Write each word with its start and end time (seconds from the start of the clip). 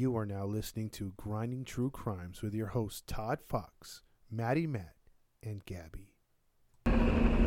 You 0.00 0.16
are 0.16 0.24
now 0.24 0.46
listening 0.46 0.88
to 0.92 1.12
Grinding 1.18 1.62
True 1.62 1.90
Crimes 1.90 2.40
with 2.40 2.54
your 2.54 2.68
hosts 2.68 3.02
Todd 3.06 3.40
Fox, 3.46 4.00
Maddie 4.30 4.66
Matt, 4.66 4.94
and 5.42 5.62
Gabby. 5.66 6.14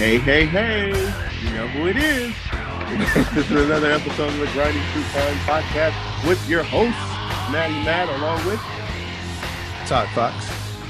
Hey, 0.00 0.16
hey, 0.16 0.46
hey. 0.46 0.88
You 1.42 1.50
know 1.54 1.68
who 1.68 1.88
it 1.88 1.96
is. 1.98 2.34
this 3.34 3.50
is 3.50 3.66
another 3.66 3.92
episode 3.92 4.32
of 4.32 4.38
the 4.38 4.46
Grinding 4.54 4.82
True 4.94 5.02
Crime 5.12 5.36
Podcast 5.40 6.26
with 6.26 6.42
your 6.48 6.62
host, 6.62 6.96
Maddie 7.52 7.84
Matt, 7.84 8.08
along 8.08 8.46
with 8.46 8.58
Todd 9.86 10.08
Fox. 10.14 10.34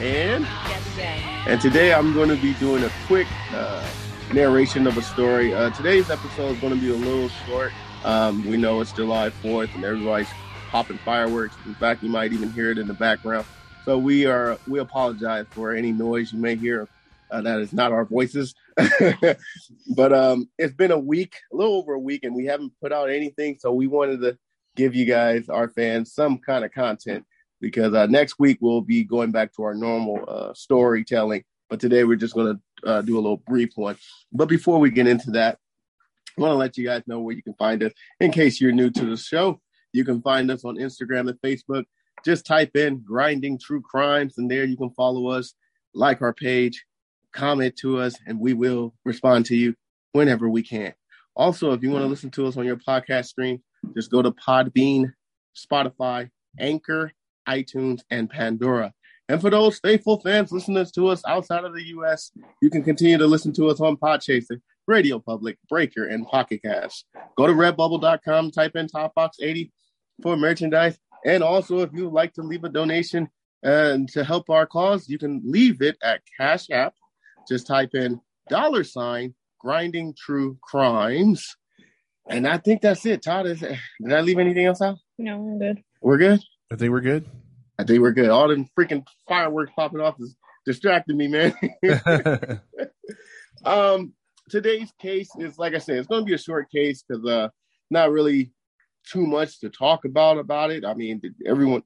and 0.01 0.47
and 1.49 1.61
today 1.61 1.93
I'm 1.93 2.15
going 2.15 2.29
to 2.29 2.37
be 2.37 2.55
doing 2.55 2.85
a 2.85 2.91
quick 3.09 3.27
uh, 3.53 3.85
narration 4.33 4.87
of 4.87 4.97
a 4.97 5.03
story. 5.03 5.53
Uh, 5.53 5.71
today's 5.71 6.09
episode 6.09 6.53
is 6.53 6.61
going 6.61 6.75
to 6.75 6.81
be 6.81 6.91
a 6.91 6.95
little 6.95 7.31
short. 7.49 7.73
Um, 8.05 8.47
we 8.47 8.57
know 8.57 8.81
it's 8.81 8.93
July 8.93 9.31
4th 9.31 9.75
and 9.75 9.85
everybody's 9.85 10.31
popping 10.71 10.99
fireworks. 10.99 11.57
In 11.67 11.75
fact, 11.75 12.05
you 12.05 12.11
might 12.11 12.33
even 12.33 12.53
hear 12.53 12.71
it 12.71 12.79
in 12.79 12.87
the 12.87 12.95
background. 12.95 13.45
So 13.85 13.99
we 13.99 14.27
are 14.27 14.57
we 14.69 14.79
apologize 14.79 15.47
for 15.51 15.75
any 15.75 15.91
noise 15.91 16.33
you 16.33 16.39
may 16.39 16.55
hear. 16.55 16.87
Uh, 17.31 17.43
that 17.43 17.61
is 17.61 17.73
not 17.73 17.93
our 17.93 18.05
voices. 18.05 18.55
but 19.95 20.13
um, 20.13 20.49
it's 20.59 20.75
been 20.75 20.91
a 20.91 20.99
week, 20.99 21.37
a 21.53 21.57
little 21.57 21.75
over 21.75 21.95
a 21.95 21.99
week, 21.99 22.25
and 22.25 22.35
we 22.35 22.47
haven't 22.47 22.73
put 22.81 22.93
out 22.93 23.11
anything. 23.11 23.57
So 23.59 23.73
we 23.73 23.87
wanted 23.87 24.21
to 24.23 24.39
give 24.77 24.95
you 24.95 25.05
guys, 25.05 25.49
our 25.49 25.69
fans, 25.69 26.13
some 26.13 26.39
kind 26.39 26.65
of 26.65 26.73
content 26.73 27.25
because 27.61 27.95
uh, 27.95 28.07
next 28.07 28.39
week 28.39 28.59
we'll 28.61 28.81
be 28.81 29.05
going 29.05 29.31
back 29.31 29.53
to 29.55 29.63
our 29.63 29.75
normal 29.75 30.25
uh, 30.27 30.55
storytelling. 30.55 31.45
But 31.69 31.81
today 31.81 32.05
we're 32.05 32.17
just 32.17 32.35
going 32.35 32.59
to 32.83 32.89
uh, 32.89 33.03
do 33.03 33.15
a 33.15 33.21
little 33.21 33.43
brief 33.47 33.71
one. 33.77 33.97
But 34.33 34.49
before 34.49 34.81
we 34.81 34.91
get 34.91 35.07
into 35.07 35.33
that, 35.33 35.59
I 36.37 36.41
want 36.41 36.53
to 36.53 36.57
let 36.57 36.77
you 36.77 36.85
guys 36.85 37.03
know 37.07 37.21
where 37.21 37.35
you 37.35 37.43
can 37.43 37.55
find 37.55 37.83
us 37.83 37.93
in 38.19 38.33
case 38.33 38.61
you're 38.61 38.73
new 38.73 38.91
to 38.91 39.05
the 39.05 39.17
show. 39.17 39.61
You 39.93 40.05
can 40.05 40.23
find 40.23 40.51
us 40.51 40.65
on 40.65 40.77
Instagram 40.77 41.29
and 41.29 41.41
Facebook. 41.41 41.85
Just 42.25 42.47
type 42.47 42.77
in 42.77 43.03
Grinding 43.03 43.59
True 43.59 43.83
Crimes, 43.83 44.35
and 44.37 44.51
there 44.51 44.65
you 44.65 44.77
can 44.77 44.91
follow 44.91 45.29
us, 45.29 45.55
like 45.95 46.23
our 46.23 46.35
page, 46.35 46.85
comment 47.33 47.77
to 47.77 47.99
us, 47.99 48.17
and 48.27 48.41
we 48.41 48.53
will 48.53 48.95
respond 49.05 49.47
to 49.47 49.57
you 49.57 49.75
whenever 50.13 50.49
we 50.49 50.63
can. 50.63 50.95
Also, 51.37 51.73
if 51.73 51.83
you 51.83 51.91
want 51.91 52.03
to 52.03 52.09
listen 52.09 52.31
to 52.31 52.47
us 52.47 52.57
on 52.57 52.67
your 52.67 52.77
podcast 52.77 53.27
stream, 53.27 53.63
just 53.95 54.11
go 54.11 54.23
to 54.23 54.31
Podbean, 54.31 55.13
Spotify, 55.57 56.31
Anchor, 56.59 57.13
iTunes, 57.49 58.01
and 58.11 58.29
Pandora. 58.29 58.93
And 59.29 59.41
for 59.41 59.49
those 59.49 59.79
faithful 59.79 60.19
fans 60.21 60.51
listening 60.51 60.85
to 60.95 61.09
us 61.09 61.23
outside 61.27 61.65
of 61.65 61.73
the 61.73 61.85
U.S., 61.85 62.33
you 62.61 62.69
can 62.69 62.83
continue 62.83 63.17
to 63.17 63.27
listen 63.27 63.53
to 63.55 63.69
us 63.69 63.81
on 63.81 63.97
Podchaser, 63.97 64.61
Radio 64.89 65.21
Public, 65.21 65.57
Breaker, 65.69 66.07
and 66.07 66.27
Pocket 66.27 66.63
Cast. 66.63 67.07
Go 67.37 67.47
to 67.47 67.53
redbubble.com, 67.53 68.51
type 68.51 68.75
in 68.75 68.89
TopBox80 68.89 69.71
for 70.23 70.37
merchandise. 70.37 70.99
And 71.25 71.45
also, 71.45 71.79
if 71.79 71.91
you 71.93 72.05
would 72.05 72.13
like 72.13 72.35
to 72.35 72.43
leave 72.43 72.65
a 72.65 72.69
donation 72.69 73.29
and 73.63 74.09
to 74.09 74.25
help 74.25 74.51
our 74.51 74.67
cause, 74.67 75.09
you 75.09 75.19
can 75.19 75.43
leave 75.45 75.81
it 75.81 75.97
at 76.03 76.23
Cash 76.37 76.71
App. 76.71 76.95
Just 77.49 77.67
type 77.67 77.95
in 77.95 78.21
dollar 78.49 78.85
sign 78.85 79.35
grinding 79.59 80.15
true 80.15 80.59
crimes. 80.63 81.57
And 82.29 82.47
I 82.47 82.59
think 82.59 82.81
that's 82.81 83.05
it. 83.07 83.23
Todd, 83.23 83.47
is, 83.47 83.61
did 83.61 84.13
I 84.13 84.21
leave 84.21 84.39
anything 84.39 84.67
else 84.67 84.81
out? 84.81 84.99
No, 85.19 85.35
I'm 85.35 85.59
good. 85.59 85.83
We're 86.01 86.19
good? 86.19 86.41
I 86.73 86.77
think 86.77 86.91
we're 86.91 87.01
good. 87.01 87.27
I 87.79 87.85
think 87.85 88.01
we're 88.01 88.13
good. 88.13 88.31
All 88.31 88.49
them 88.49 88.69
freaking 88.79 89.05
fireworks 89.29 89.73
popping 89.75 90.01
off 90.01 90.17
is 90.21 90.37
distracting 90.65 91.17
me, 91.17 91.29
man. 91.29 91.55
um, 93.65 94.13
today's 94.49 94.93
case 95.01 95.31
is 95.39 95.59
like 95.59 95.75
I 95.75 95.79
said, 95.79 95.97
it's 95.97 96.07
going 96.07 96.23
to 96.23 96.27
be 96.27 96.35
a 96.35 96.39
short 96.39 96.71
case 96.71 97.03
because 97.07 97.25
uh, 97.25 97.49
not 97.91 98.11
really 98.11 98.53
too 99.11 99.27
much 99.27 99.61
to 99.61 99.71
talk 99.71 100.05
about 100.05 100.39
about 100.39 100.71
it. 100.71 100.85
I 100.85 100.95
mean, 100.95 101.21
everyone, 101.47 101.83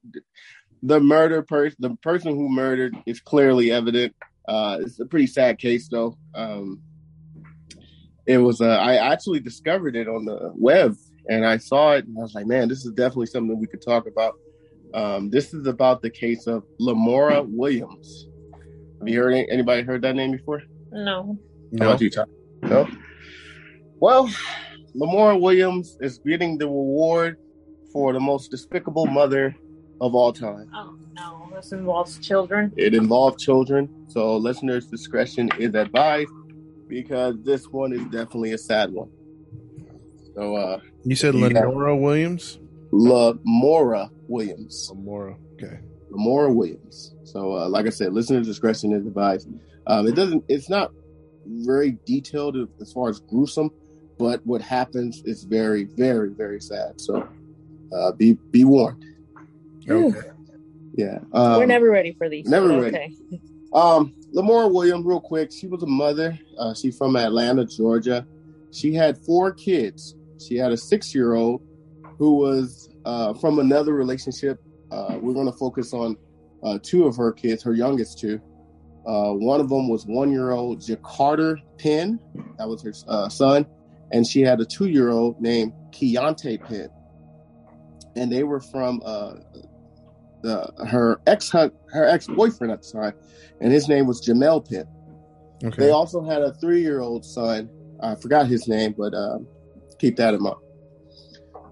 the 0.83 0.99
murder 0.99 1.41
person, 1.41 1.77
the 1.79 1.95
person 2.01 2.35
who 2.35 2.49
murdered 2.49 2.95
is 3.05 3.19
clearly 3.19 3.71
evident. 3.71 4.15
Uh, 4.47 4.77
it's 4.81 4.99
a 4.99 5.05
pretty 5.05 5.27
sad 5.27 5.57
case, 5.57 5.87
though. 5.87 6.17
Um, 6.33 6.81
it 8.25 8.37
was. 8.37 8.61
Uh, 8.61 8.77
I 8.77 8.95
actually 8.95 9.39
discovered 9.39 9.95
it 9.95 10.07
on 10.07 10.25
the 10.25 10.51
web, 10.55 10.95
and 11.27 11.45
I 11.45 11.57
saw 11.57 11.93
it, 11.93 12.05
and 12.05 12.17
I 12.17 12.21
was 12.21 12.33
like, 12.33 12.47
man, 12.47 12.67
this 12.67 12.85
is 12.85 12.91
definitely 12.93 13.27
something 13.27 13.59
we 13.59 13.67
could 13.67 13.81
talk 13.81 14.07
about. 14.07 14.35
Um, 14.93 15.29
this 15.29 15.53
is 15.53 15.67
about 15.67 16.01
the 16.01 16.09
case 16.09 16.47
of 16.47 16.63
Lamora 16.79 17.43
Williams. 17.43 18.27
Have 18.99 19.07
you 19.07 19.19
heard 19.19 19.33
anybody 19.49 19.83
heard 19.83 20.01
that 20.03 20.15
name 20.15 20.31
before? 20.31 20.63
No. 20.91 21.37
How 21.79 21.87
about 21.87 22.01
you, 22.01 22.09
Tom? 22.09 22.27
No. 22.61 22.87
Well, 23.99 24.29
Lamora 24.93 25.37
Williams 25.37 25.97
is 25.99 26.19
getting 26.19 26.57
the 26.57 26.65
reward 26.65 27.37
for 27.91 28.13
the 28.13 28.19
most 28.19 28.51
despicable 28.51 29.05
mother 29.05 29.55
of 30.01 30.15
all 30.15 30.33
time. 30.33 30.69
Oh 30.73 30.95
no. 31.15 31.49
This 31.55 31.71
involves 31.71 32.19
children. 32.19 32.73
It 32.75 32.93
involved 32.93 33.39
children, 33.39 33.89
so 34.09 34.35
listeners' 34.35 34.87
discretion 34.87 35.49
is 35.57 35.73
advised 35.73 36.31
because 36.87 37.35
this 37.43 37.65
one 37.71 37.93
is 37.93 38.01
definitely 38.05 38.51
a 38.51 38.57
sad 38.57 38.91
one. 38.91 39.09
So, 40.35 40.55
uh, 40.55 40.79
You 41.03 41.15
said 41.15 41.33
Yeah. 41.35 41.47
Lenora 41.47 41.95
Williams? 41.95 42.59
Lamora 42.91 44.09
Williams. 44.27 44.89
Lamora. 44.89 45.37
Okay. 45.53 45.79
Lamora 46.09 46.51
Williams. 46.51 47.15
So, 47.23 47.53
uh, 47.53 47.69
like 47.69 47.85
I 47.85 47.89
said, 47.89 48.13
listeners' 48.13 48.47
discretion 48.47 48.91
is 48.91 49.05
advised. 49.05 49.47
Um, 49.87 50.07
it 50.07 50.15
doesn't. 50.15 50.43
It's 50.49 50.69
not 50.69 50.91
very 51.45 51.97
detailed 52.05 52.57
as 52.81 52.91
far 52.91 53.09
as 53.09 53.19
gruesome, 53.21 53.69
but 54.17 54.45
what 54.45 54.61
happens 54.61 55.21
is 55.25 55.43
very, 55.43 55.85
very, 55.85 56.29
very 56.29 56.59
sad. 56.59 56.99
So, 56.99 57.27
uh, 57.93 58.11
be 58.11 58.33
be 58.51 58.65
warned. 58.65 59.03
Okay. 59.89 60.29
Yeah. 60.95 61.19
Um, 61.33 61.57
We're 61.57 61.65
never 61.65 61.89
ready 61.89 62.13
for 62.13 62.29
these. 62.29 62.47
never 62.47 62.67
ready. 62.79 62.95
Okay. 62.95 63.41
Um, 63.73 64.13
Lamora 64.31 64.67
Williams, 64.67 65.05
real 65.05 65.19
quick. 65.19 65.51
She 65.51 65.67
was 65.67 65.83
a 65.83 65.87
mother. 65.87 66.37
Uh, 66.57 66.73
she's 66.73 66.97
from 66.97 67.15
Atlanta, 67.15 67.65
Georgia. 67.65 68.25
She 68.71 68.93
had 68.93 69.17
four 69.17 69.51
kids. 69.53 70.15
She 70.39 70.55
had 70.55 70.71
a 70.71 70.77
six-year-old 70.77 71.61
who 72.17 72.35
was 72.35 72.89
uh, 73.05 73.33
from 73.33 73.59
another 73.59 73.93
relationship. 73.93 74.61
Uh, 74.91 75.17
we're 75.21 75.33
going 75.33 75.45
to 75.51 75.57
focus 75.57 75.93
on 75.93 76.17
uh, 76.63 76.79
two 76.81 77.05
of 77.05 77.15
her 77.17 77.31
kids, 77.31 77.61
her 77.63 77.73
youngest 77.73 78.19
two. 78.19 78.39
Uh, 79.05 79.33
one 79.33 79.59
of 79.59 79.69
them 79.69 79.87
was 79.87 80.05
one-year-old 80.05 80.79
Jacarter 80.79 81.57
Penn. 81.77 82.19
That 82.57 82.67
was 82.67 82.81
her 82.83 82.93
uh, 83.07 83.29
son, 83.29 83.65
and 84.11 84.25
she 84.25 84.41
had 84.41 84.59
a 84.61 84.65
two-year-old 84.65 85.41
named 85.41 85.73
Keontae 85.91 86.63
Penn. 86.65 86.89
And 88.15 88.31
they 88.31 88.43
were 88.43 88.61
from 88.61 89.01
uh, 89.05 89.35
the 90.45 90.85
her 90.87 91.19
ex 91.25 91.49
her 91.51 91.71
ex 91.93 92.27
boyfriend 92.27 92.71
at 92.71 92.81
the 92.83 92.91
time, 93.01 93.13
and 93.61 93.71
his 93.73 93.87
name 93.89 94.05
was 94.07 94.21
Jamel 94.25 94.67
Pitt. 94.67 94.85
Okay. 95.63 95.83
They 95.85 95.89
also 95.91 96.23
had 96.23 96.41
a 96.41 96.53
three 96.53 96.81
year 96.81 97.01
old 97.01 97.25
son. 97.25 97.69
I 98.01 98.15
forgot 98.15 98.47
his 98.47 98.67
name, 98.67 98.93
but 98.97 99.13
um, 99.13 99.47
keep 99.99 100.17
that 100.17 100.33
in 100.33 100.41
mind. 100.43 100.57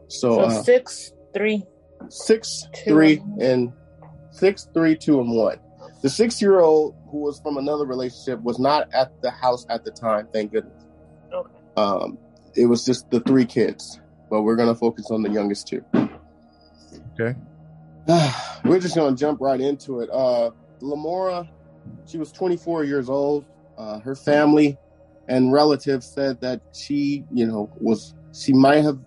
So, 0.07 0.35
So 0.35 0.39
uh, 0.41 0.63
six, 0.63 1.11
three. 1.33 1.63
six, 2.09 2.67
two, 2.73 2.91
three, 2.91 3.17
and- 3.17 3.41
and 3.41 3.73
six, 4.31 4.67
three, 4.73 4.95
two, 4.95 5.19
and 5.21 5.31
one. 5.35 5.59
The 6.01 6.09
six 6.09 6.41
year 6.41 6.59
old 6.59 6.95
who 7.11 7.19
was 7.19 7.39
from 7.41 7.57
another 7.57 7.85
relationship 7.85 8.41
was 8.41 8.57
not 8.59 8.87
at 8.93 9.11
the 9.21 9.29
house 9.31 9.65
at 9.69 9.83
the 9.85 9.91
time. 9.91 10.27
Thank 10.33 10.51
goodness. 10.53 10.83
Okay. 11.33 11.49
Um, 11.77 12.17
it 12.55 12.65
was 12.65 12.85
just 12.85 13.09
the 13.11 13.19
three 13.21 13.45
kids, 13.45 13.99
but 14.29 14.41
we're 14.43 14.55
gonna 14.55 14.75
focus 14.75 15.11
on 15.11 15.21
the 15.21 15.29
youngest 15.29 15.67
two. 15.67 15.83
Okay. 17.19 17.37
We're 18.65 18.79
just 18.79 18.95
gonna 18.95 19.15
jump 19.15 19.39
right 19.39 19.61
into 19.61 20.01
it. 20.01 20.09
Uh, 20.11 20.51
Lamora, 20.81 21.49
she 22.05 22.17
was 22.17 22.33
24 22.33 22.83
years 22.83 23.09
old. 23.09 23.45
Uh, 23.77 23.99
her 23.99 24.15
family 24.15 24.77
and 25.29 25.53
relatives 25.53 26.05
said 26.05 26.41
that 26.41 26.59
she, 26.73 27.23
you 27.31 27.45
know, 27.45 27.71
was 27.79 28.13
she 28.33 28.51
might 28.51 28.83
have 28.83 28.99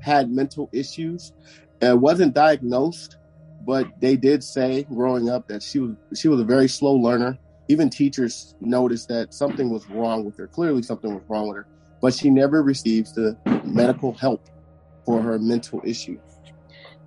had 0.00 0.30
mental 0.30 0.68
issues. 0.72 1.32
It 1.80 1.98
wasn't 1.98 2.34
diagnosed, 2.34 3.16
but 3.66 3.88
they 4.00 4.16
did 4.16 4.44
say 4.44 4.84
growing 4.84 5.28
up 5.28 5.48
that 5.48 5.60
she 5.62 5.80
was 5.80 5.96
she 6.14 6.28
was 6.28 6.40
a 6.40 6.44
very 6.44 6.68
slow 6.68 6.94
learner. 6.94 7.38
Even 7.68 7.90
teachers 7.90 8.54
noticed 8.60 9.08
that 9.08 9.34
something 9.34 9.70
was 9.70 9.88
wrong 9.90 10.24
with 10.24 10.36
her. 10.36 10.46
Clearly, 10.46 10.82
something 10.82 11.12
was 11.12 11.24
wrong 11.28 11.48
with 11.48 11.56
her, 11.56 11.66
but 12.00 12.14
she 12.14 12.30
never 12.30 12.62
receives 12.62 13.12
the 13.12 13.36
medical 13.64 14.12
help 14.12 14.48
for 15.04 15.20
her 15.20 15.36
mental 15.36 15.82
issue. 15.84 16.20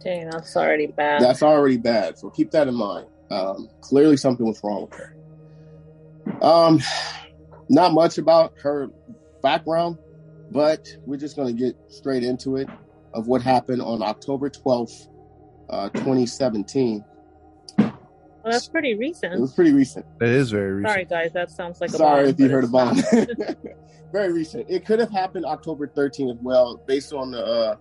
Dang, 0.03 0.29
that's 0.29 0.55
already 0.55 0.87
bad. 0.87 1.21
That's 1.21 1.43
already 1.43 1.77
bad. 1.77 2.17
So 2.17 2.29
keep 2.29 2.51
that 2.51 2.67
in 2.67 2.75
mind. 2.75 3.07
Um, 3.29 3.69
clearly, 3.81 4.17
something 4.17 4.45
was 4.45 4.59
wrong 4.63 4.87
with 4.89 4.99
her. 4.99 5.15
Um, 6.41 6.79
not 7.69 7.93
much 7.93 8.17
about 8.17 8.53
her 8.61 8.89
background, 9.41 9.97
but 10.51 10.87
we're 11.05 11.17
just 11.17 11.35
going 11.35 11.55
to 11.55 11.63
get 11.63 11.75
straight 11.89 12.23
into 12.23 12.55
it 12.55 12.69
of 13.13 13.27
what 13.27 13.41
happened 13.41 13.81
on 13.81 14.01
October 14.01 14.49
12th, 14.49 15.07
uh, 15.69 15.89
2017. 15.89 17.03
Well, 17.77 18.53
that's 18.53 18.69
pretty 18.69 18.95
recent. 18.95 19.33
It 19.33 19.39
was 19.39 19.53
pretty 19.53 19.73
recent. 19.73 20.05
It 20.21 20.29
is 20.29 20.51
very 20.51 20.73
recent. 20.73 20.91
Sorry, 20.91 21.05
guys, 21.05 21.33
that 21.33 21.51
sounds 21.51 21.81
like 21.81 21.89
a 21.89 21.97
Sorry 21.97 22.23
bomb, 22.23 22.29
if 22.29 22.39
you 22.39 22.49
heard 22.49 22.63
a 22.63 22.67
bomb. 22.67 23.01
very 24.11 24.31
recent. 24.31 24.65
It 24.69 24.85
could 24.85 24.99
have 24.99 25.11
happened 25.11 25.45
October 25.45 25.87
13th 25.87 26.31
as 26.31 26.37
well, 26.41 26.77
based 26.87 27.13
on 27.13 27.31
the 27.31 27.43
uh, 27.43 27.75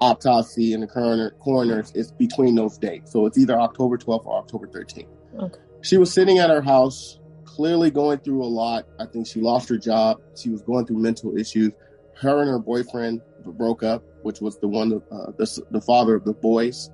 autopsy 0.00 0.72
and 0.72 0.82
the 0.82 0.86
coroner 0.86 1.30
coroners. 1.40 1.92
It's 1.94 2.12
between 2.12 2.54
those 2.54 2.78
dates, 2.78 3.12
so 3.12 3.26
it's 3.26 3.38
either 3.38 3.58
October 3.58 3.98
12th 3.98 4.26
or 4.26 4.38
October 4.38 4.66
13th. 4.66 5.06
Okay. 5.38 5.58
She 5.82 5.96
was 5.96 6.12
sitting 6.12 6.38
at 6.38 6.50
her 6.50 6.60
house, 6.60 7.20
clearly 7.44 7.90
going 7.90 8.18
through 8.18 8.42
a 8.42 8.46
lot. 8.46 8.86
I 8.98 9.06
think 9.06 9.26
she 9.26 9.40
lost 9.40 9.68
her 9.68 9.78
job. 9.78 10.20
She 10.36 10.50
was 10.50 10.62
going 10.62 10.86
through 10.86 10.98
mental 10.98 11.36
issues. 11.36 11.72
Her 12.14 12.40
and 12.40 12.50
her 12.50 12.58
boyfriend 12.58 13.20
broke 13.44 13.82
up, 13.82 14.02
which 14.22 14.40
was 14.40 14.58
the 14.58 14.68
one, 14.68 14.92
uh, 15.10 15.32
the, 15.36 15.62
the 15.70 15.80
father 15.80 16.14
of 16.14 16.24
the 16.24 16.32
boys. 16.32 16.90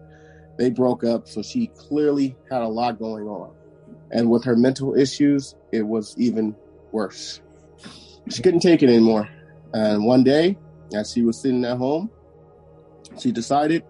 They 0.59 0.71
broke 0.71 1.03
up, 1.03 1.27
so 1.27 1.43
she 1.43 1.69
clearly 1.69 2.37
had 2.51 2.63
a 2.63 2.69
lot 2.69 2.99
going 2.99 3.25
on. 3.25 3.55
And 4.11 4.31
with 4.31 4.45
her 4.45 4.55
mental 4.55 4.95
issues, 4.95 5.57
it 5.73 5.83
was 5.83 6.15
even 6.19 6.55
worse. 6.93 7.41
She 8.31 8.43
couldn't 8.43 8.61
take 8.61 8.83
it 8.83 8.89
anymore. 8.89 9.29
And 9.73 10.05
one 10.05 10.23
day, 10.23 10.57
as 10.95 11.13
she 11.13 11.23
was 11.23 11.41
sitting 11.41 11.65
at 11.65 11.77
home, 11.77 12.11
she 13.19 13.33
decided 13.33 13.83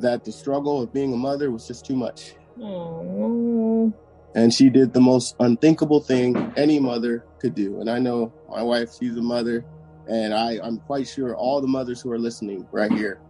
that 0.00 0.24
the 0.24 0.32
struggle 0.32 0.80
of 0.82 0.92
being 0.92 1.12
a 1.12 1.16
mother 1.16 1.50
was 1.50 1.66
just 1.66 1.84
too 1.86 1.96
much. 1.96 2.34
Oh, 2.62 3.92
And 4.34 4.52
she 4.52 4.68
did 4.70 4.92
the 4.92 5.00
most 5.00 5.34
unthinkable 5.40 6.00
thing 6.00 6.52
any 6.56 6.78
mother 6.78 7.24
could 7.40 7.54
do. 7.54 7.80
And 7.80 7.88
I 7.90 7.98
know 7.98 8.32
my 8.50 8.62
wife, 8.62 8.90
she's 8.98 9.16
a 9.16 9.22
mother, 9.22 9.64
and 10.08 10.32
I, 10.34 10.58
I'm 10.62 10.78
quite 10.78 11.06
sure 11.08 11.34
all 11.36 11.60
the 11.60 11.66
mothers 11.68 12.00
who 12.00 12.10
are 12.12 12.18
listening 12.18 12.66
right 12.72 12.92
here 12.92 13.20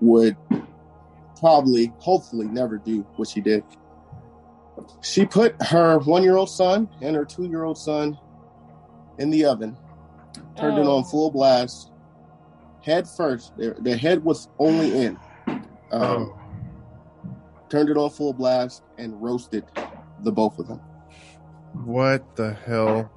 would 0.00 0.36
probably, 1.38 1.92
hopefully, 1.98 2.46
never 2.46 2.78
do 2.78 3.02
what 3.16 3.28
she 3.28 3.40
did. 3.40 3.62
She 5.02 5.24
put 5.24 5.60
her 5.62 5.98
one 6.00 6.22
year 6.22 6.36
old 6.36 6.50
son 6.50 6.88
and 7.00 7.16
her 7.16 7.24
two 7.24 7.44
year 7.48 7.64
old 7.64 7.78
son 7.78 8.18
in 9.18 9.30
the 9.30 9.44
oven, 9.46 9.76
turned 10.58 10.78
it 10.78 10.86
Oh. 10.86 10.96
on 10.98 11.04
full 11.04 11.30
blast, 11.30 11.90
head 12.86 13.06
first. 13.08 13.54
Their, 13.58 13.74
their 13.80 13.96
head 13.96 14.24
was 14.24 14.48
only 14.58 14.96
in. 14.96 15.18
Um, 15.48 15.60
Oh, 15.92 16.38
Turned 17.68 17.90
it 17.90 17.96
on 17.96 18.10
full 18.10 18.32
blast 18.32 18.82
and 18.96 19.20
roasted 19.20 19.64
the 20.22 20.30
both 20.30 20.58
of 20.60 20.68
them. 20.68 20.80
what 21.84 22.36
the 22.36 22.52
hell? 22.54 23.10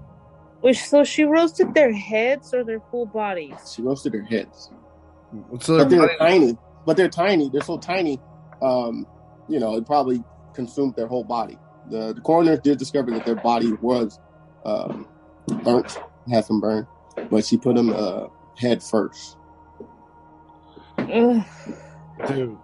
Wait, 0.64 0.74
so 0.74 1.04
she 1.04 1.24
roasted 1.24 1.74
their 1.76 1.94
heads 1.94 2.52
or 2.54 2.64
their 2.64 2.82
full 2.92 3.06
bodies? 3.06 3.74
She 3.74 3.82
roasted 3.84 4.12
their 4.14 4.24
heads. 4.26 4.72
So 5.62 5.78
but 5.78 5.90
they're 5.90 6.02
everybody- 6.02 6.18
tiny. 6.18 6.58
But 6.86 6.98
they're 6.98 7.10
tiny. 7.10 7.50
They're 7.52 7.62
so 7.62 7.78
tiny. 7.78 8.20
Um, 8.62 9.06
you 9.48 9.60
know, 9.60 9.76
it 9.76 9.86
probably 9.86 10.24
consumed 10.54 10.96
their 10.96 11.08
whole 11.08 11.24
body. 11.24 11.58
The, 11.92 12.14
the 12.14 12.22
coroner 12.22 12.58
did 12.58 12.80
discover 12.80 13.12
that 13.12 13.26
their 13.26 13.36
body 13.36 13.74
was 13.74 14.20
um, 14.66 15.08
burnt, 15.64 15.98
had 16.32 16.44
some 16.46 16.60
burn, 16.60 16.88
but 17.30 17.46
she 17.46 17.58
put 17.58 17.76
them 17.76 17.92
uh, 17.96 18.28
head 18.58 18.82
first. 18.82 19.38
Ugh. 21.12 21.44
dude, 22.28 22.58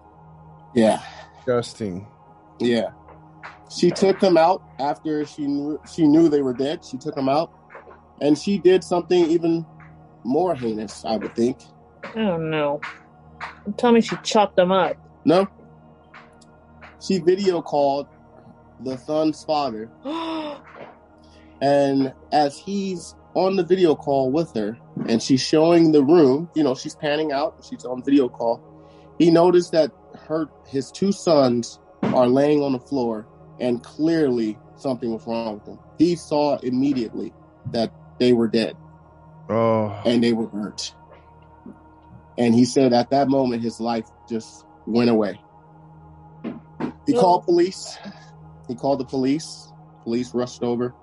Yeah, 0.74 1.02
disgusting. 1.38 2.08
yeah. 2.60 2.90
She 3.70 3.90
took 3.90 4.20
them 4.20 4.38
out 4.38 4.62
after 4.80 5.26
she 5.26 5.48
knew 5.48 5.80
she 5.92 6.08
knew 6.08 6.30
they 6.30 6.42
were 6.42 6.54
dead. 6.54 6.86
She 6.86 6.98
took 6.98 7.16
them 7.16 7.28
out, 7.28 7.52
and 8.22 8.38
she 8.38 8.58
did 8.60 8.84
something 8.84 9.26
even 9.26 9.66
more 10.24 10.54
heinous, 10.56 11.04
I 11.04 11.18
would 11.18 11.36
think. 11.36 11.58
Oh 12.16 12.38
don't. 12.38 12.80
Tell 13.78 13.92
me 13.92 14.02
she 14.02 14.16
chopped 14.24 14.56
them 14.56 14.72
up. 14.72 14.96
No, 15.26 15.48
she 17.02 17.18
video 17.20 17.62
called 17.62 18.08
the 18.82 18.98
son's 18.98 19.44
father 19.46 19.90
And 21.62 22.14
as 22.34 22.58
he's 22.58 23.16
on 23.36 23.56
the 23.58 23.64
video 23.64 23.96
call 23.96 24.32
with 24.32 24.54
her 24.56 24.78
and 25.08 25.22
she's 25.22 25.42
showing 25.42 25.92
the 25.92 26.04
room, 26.04 26.50
you 26.56 26.64
know, 26.64 26.74
she's 26.74 26.96
panning 26.96 27.32
out, 27.32 27.64
she's 27.70 27.86
on 27.86 28.02
video 28.04 28.28
call. 28.28 28.62
He 29.20 29.30
noticed 29.30 29.72
that 29.74 29.92
her 30.28 30.50
his 30.68 30.92
two 30.92 31.12
sons 31.12 31.80
are 32.02 32.28
laying 32.28 32.62
on 32.64 32.72
the 32.72 32.80
floor 32.80 33.28
and 33.60 33.84
clearly 33.84 34.58
something 34.78 35.12
was 35.14 35.26
wrong 35.28 35.56
with 35.56 35.66
them. 35.66 35.80
He 35.98 36.16
saw 36.16 36.58
immediately 36.58 37.34
that 37.72 37.92
they 38.20 38.34
were 38.34 38.48
dead 38.48 38.76
Oh, 39.50 39.96
and 40.06 40.24
they 40.24 40.34
were 40.34 40.48
burnt. 40.48 40.96
And 42.38 42.56
he 42.56 42.66
said 42.66 42.94
at 42.94 43.12
that 43.12 43.28
moment 43.28 43.62
his 43.62 43.80
life 43.80 44.06
just 44.28 44.66
went 44.88 45.10
away. 45.10 45.40
He 47.06 47.16
Oh. 47.16 47.20
called 47.20 47.44
police. 47.46 47.98
He 48.68 48.76
called 48.76 49.00
the 49.00 49.06
police. 49.06 49.72
Police 50.04 50.34
rushed 50.34 50.64
over. 50.64 50.94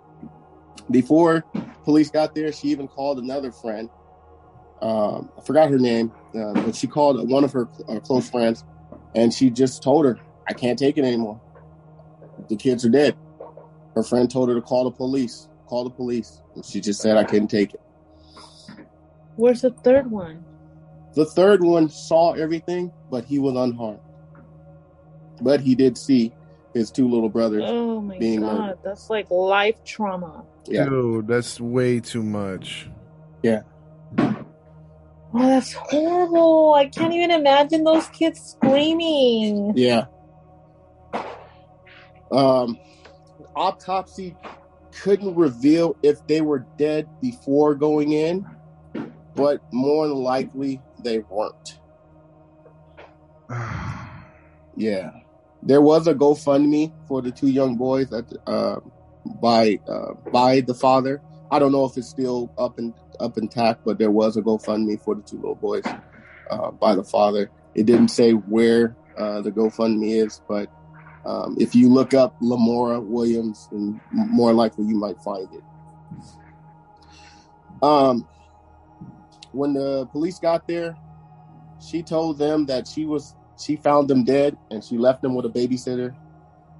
Before 0.91 1.45
police 1.85 2.11
got 2.11 2.35
there, 2.35 2.53
she 2.53 2.69
even 2.69 2.89
called 2.89 3.19
another 3.19 3.53
friend. 3.53 3.89
Um, 4.81 5.31
I 5.39 5.43
forgot 5.43 5.71
her 5.71 5.79
name, 5.79 6.13
uh, 6.35 6.55
but 6.55 6.75
she 6.75 6.87
called 6.87 7.29
one 7.31 7.45
of 7.45 7.53
her 7.53 7.69
uh, 7.89 8.01
close 8.01 8.29
friends, 8.29 8.65
and 9.15 9.33
she 9.33 9.51
just 9.51 9.83
told 9.83 10.05
her, 10.07 10.19
"I 10.49 10.53
can't 10.55 10.79
take 10.79 10.99
it 10.99 11.05
anymore. 11.05 11.41
The 12.49 12.57
kids 12.57 12.85
are 12.85 12.91
dead." 12.91 13.17
Her 13.95 14.03
friend 14.03 14.31
told 14.31 14.49
her 14.49 14.55
to 14.55 14.63
call 14.63 14.85
the 14.85 14.91
police. 14.91 15.49
Call 15.67 15.85
the 15.85 15.91
police. 15.91 16.43
And 16.55 16.65
she 16.65 16.81
just 16.81 17.01
said, 17.01 17.17
"I 17.17 17.25
couldn't 17.25 17.49
take 17.49 17.75
it." 17.75 17.81
Where's 19.37 19.63
the 19.63 19.71
third 19.71 20.11
one? 20.11 20.45
The 21.15 21.27
third 21.27 21.63
one 21.63 21.89
saw 21.89 22.33
everything, 22.33 22.91
but 23.11 23.25
he 23.25 23.39
was 23.39 23.55
unharmed. 23.55 24.01
But 25.41 25.61
he 25.61 25.75
did 25.75 25.97
see 25.97 26.33
his 26.75 26.91
two 26.91 27.09
little 27.09 27.29
brothers. 27.29 27.65
Oh 27.67 28.01
my 28.01 28.19
being 28.19 28.41
god, 28.41 28.59
murdered. 28.59 28.79
that's 28.83 29.11
like 29.11 29.31
life 29.31 29.85
trauma. 29.85 30.45
Yeah. 30.67 30.85
dude, 30.85 31.27
that's 31.27 31.61
way 31.61 32.01
too 32.01 32.23
much. 32.23 32.89
Yeah. 33.43 33.63
Oh, 35.35 35.49
that's 35.49 35.73
horrible. 35.73 36.75
I 36.75 36.87
can't 36.87 37.13
even 37.13 37.31
imagine 37.31 37.85
those 37.85 38.07
kids 38.09 38.41
screaming. 38.41 39.73
Yeah. 39.77 40.07
Um, 42.31 42.79
autopsy 43.57 44.37
couldn't 44.93 45.35
reveal 45.35 45.97
if 46.03 46.27
they 46.27 46.43
were 46.43 46.67
dead 46.77 47.09
before 47.21 47.75
going 47.75 48.13
in, 48.13 48.47
but 49.35 49.61
more 49.73 50.07
than 50.09 50.19
likely 50.19 50.81
they 51.03 51.21
weren't. 51.21 51.79
Yeah. 54.75 55.11
There 55.63 55.83
was 55.83 56.07
a 56.07 56.15
GoFundMe 56.15 56.91
for 57.07 57.21
the 57.21 57.31
two 57.31 57.49
young 57.49 57.77
boys 57.77 58.09
that, 58.09 58.25
uh, 58.47 58.81
by 59.41 59.79
uh, 59.89 60.15
by 60.31 60.61
the 60.61 60.75
father. 60.75 61.21
I 61.51 61.59
don't 61.59 61.73
know 61.73 61.85
if 61.85 61.97
it's 61.97 62.09
still 62.09 62.53
up 62.57 62.79
and 62.79 62.95
up 63.21 63.37
intact, 63.39 63.85
but 63.85 63.99
there 63.99 64.11
was 64.11 64.37
a 64.37 64.43
GoFundMe 64.43 65.01
for 65.01 65.15
the 65.15 65.23
two 65.23 65.37
little 65.37 65.55
boys 65.55 65.85
uh, 66.51 66.71
by 66.71 66.95
the 66.95 67.05
father. 67.05 67.51
It 67.75 67.87
didn't 67.87 68.09
say 68.09 68.33
where 68.33 68.97
uh, 69.17 69.43
the 69.43 69.53
GoFundMe 69.53 70.25
is, 70.25 70.41
but 70.49 70.71
um, 71.25 71.57
if 71.61 71.75
you 71.75 71.89
look 71.89 72.15
up 72.15 72.37
Lamora 72.41 73.01
Williams, 73.01 73.69
and 73.71 74.01
more 74.11 74.53
likely 74.53 74.87
you 74.87 74.97
might 74.97 75.21
find 75.21 75.49
it. 75.53 75.63
Um, 77.83 78.27
when 79.53 79.75
the 79.75 80.07
police 80.07 80.39
got 80.39 80.67
there, 80.67 80.97
she 81.81 82.03
told 82.03 82.39
them 82.39 82.67
that 82.67 82.89
she 82.89 83.05
was 83.05 83.35
she 83.59 83.77
found 83.77 84.09
them 84.09 84.25
dead 84.25 84.57
and 84.71 84.83
she 84.83 84.97
left 84.99 85.23
them 85.23 85.35
with 85.35 85.45
a 85.47 85.49
babysitter. 85.49 86.15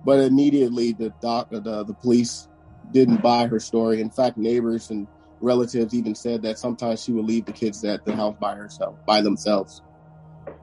But 0.05 0.21
immediately 0.21 0.93
the 0.93 1.13
doc 1.23 1.49
the 1.51 1.61
the 1.85 1.95
police 1.95 2.49
didn't 2.93 3.23
buy 3.23 3.47
her 3.47 3.61
story. 3.61 4.01
In 4.01 4.11
fact, 4.11 4.37
neighbors 4.37 4.91
and 4.91 5.09
relatives 5.41 5.95
even 5.95 6.15
said 6.15 6.43
that 6.43 6.59
sometimes 6.59 7.03
she 7.03 7.13
would 7.13 7.25
leave 7.25 7.47
the 7.47 7.53
kids 7.53 7.85
at 7.85 8.05
the 8.05 8.15
house 8.15 8.37
by 8.41 8.55
herself, 8.55 8.99
by 9.07 9.21
themselves, 9.21 9.83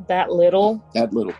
That 0.07 0.31
little? 0.31 0.83
that 0.93 1.13
little. 1.13 1.35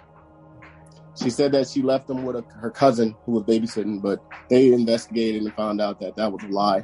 She 1.16 1.30
said 1.30 1.52
that 1.52 1.68
she 1.68 1.82
left 1.82 2.08
them 2.08 2.24
with 2.24 2.38
a, 2.38 2.46
her 2.60 2.72
cousin 2.72 3.16
who 3.26 3.34
was 3.34 3.44
babysitting, 3.44 4.02
but 4.02 4.20
they 4.50 4.72
investigated 4.72 5.44
and 5.44 5.54
found 5.56 5.82
out 5.82 6.00
that 6.00 6.16
that 6.16 6.32
was 6.32 6.44
a 6.44 6.48
lie. 6.48 6.84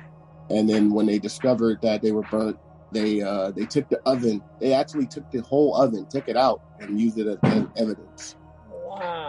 And 0.50 0.70
then 0.70 0.94
when 0.94 1.06
they 1.06 1.20
discovered 1.20 1.80
that 1.82 2.02
they 2.02 2.12
were 2.12 2.24
burnt, 2.24 2.58
they 2.92 3.22
uh, 3.22 3.52
they 3.52 3.66
took 3.66 3.90
the 3.90 4.00
oven. 4.06 4.44
They 4.60 4.74
actually 4.74 5.08
took 5.08 5.30
the 5.32 5.42
whole 5.42 5.76
oven, 5.76 6.06
took 6.10 6.28
it 6.28 6.38
out, 6.38 6.62
and 6.80 7.00
used 7.00 7.18
it 7.18 7.28
as, 7.28 7.38
as 7.44 7.66
evidence. 7.78 8.36
Wow. 8.70 9.25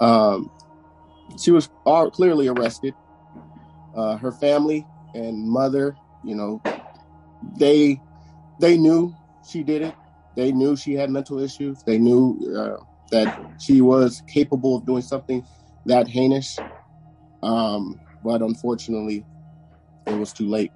Um, 0.00 0.50
she 1.38 1.50
was 1.50 1.68
clearly 2.12 2.48
arrested. 2.48 2.94
Uh, 3.94 4.16
her 4.16 4.32
family 4.32 4.86
and 5.14 5.48
mother, 5.48 5.96
you 6.24 6.34
know, 6.34 6.62
they 7.58 8.00
they 8.60 8.76
knew 8.76 9.14
she 9.46 9.62
did 9.62 9.82
it. 9.82 9.94
They 10.36 10.52
knew 10.52 10.76
she 10.76 10.94
had 10.94 11.10
mental 11.10 11.38
issues. 11.40 11.82
They 11.82 11.98
knew 11.98 12.38
uh, 12.56 12.82
that 13.10 13.38
she 13.58 13.80
was 13.80 14.22
capable 14.32 14.76
of 14.76 14.86
doing 14.86 15.02
something 15.02 15.44
that 15.86 16.06
heinous. 16.06 16.56
Um, 17.42 18.00
but 18.22 18.42
unfortunately, 18.42 19.24
it 20.06 20.14
was 20.14 20.32
too 20.32 20.48
late. 20.48 20.72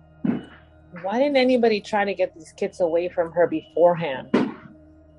Why 1.03 1.19
didn't 1.19 1.37
anybody 1.37 1.81
try 1.81 2.05
to 2.05 2.15
get 2.15 2.35
these 2.35 2.53
kids 2.53 2.81
away 2.81 3.09
from 3.09 3.33
her 3.33 3.47
beforehand? 3.47 4.31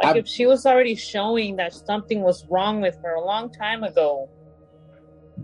Like 0.02 0.16
I- 0.16 0.20
if 0.20 0.28
she 0.28 0.46
was 0.46 0.66
already 0.66 0.96
showing 0.96 1.56
that 1.58 1.74
something 1.74 2.22
was 2.22 2.46
wrong 2.50 2.82
with 2.82 2.98
her 3.04 3.16
a 3.16 3.24
long 3.24 3.52
time 3.52 3.84
ago, 3.84 4.30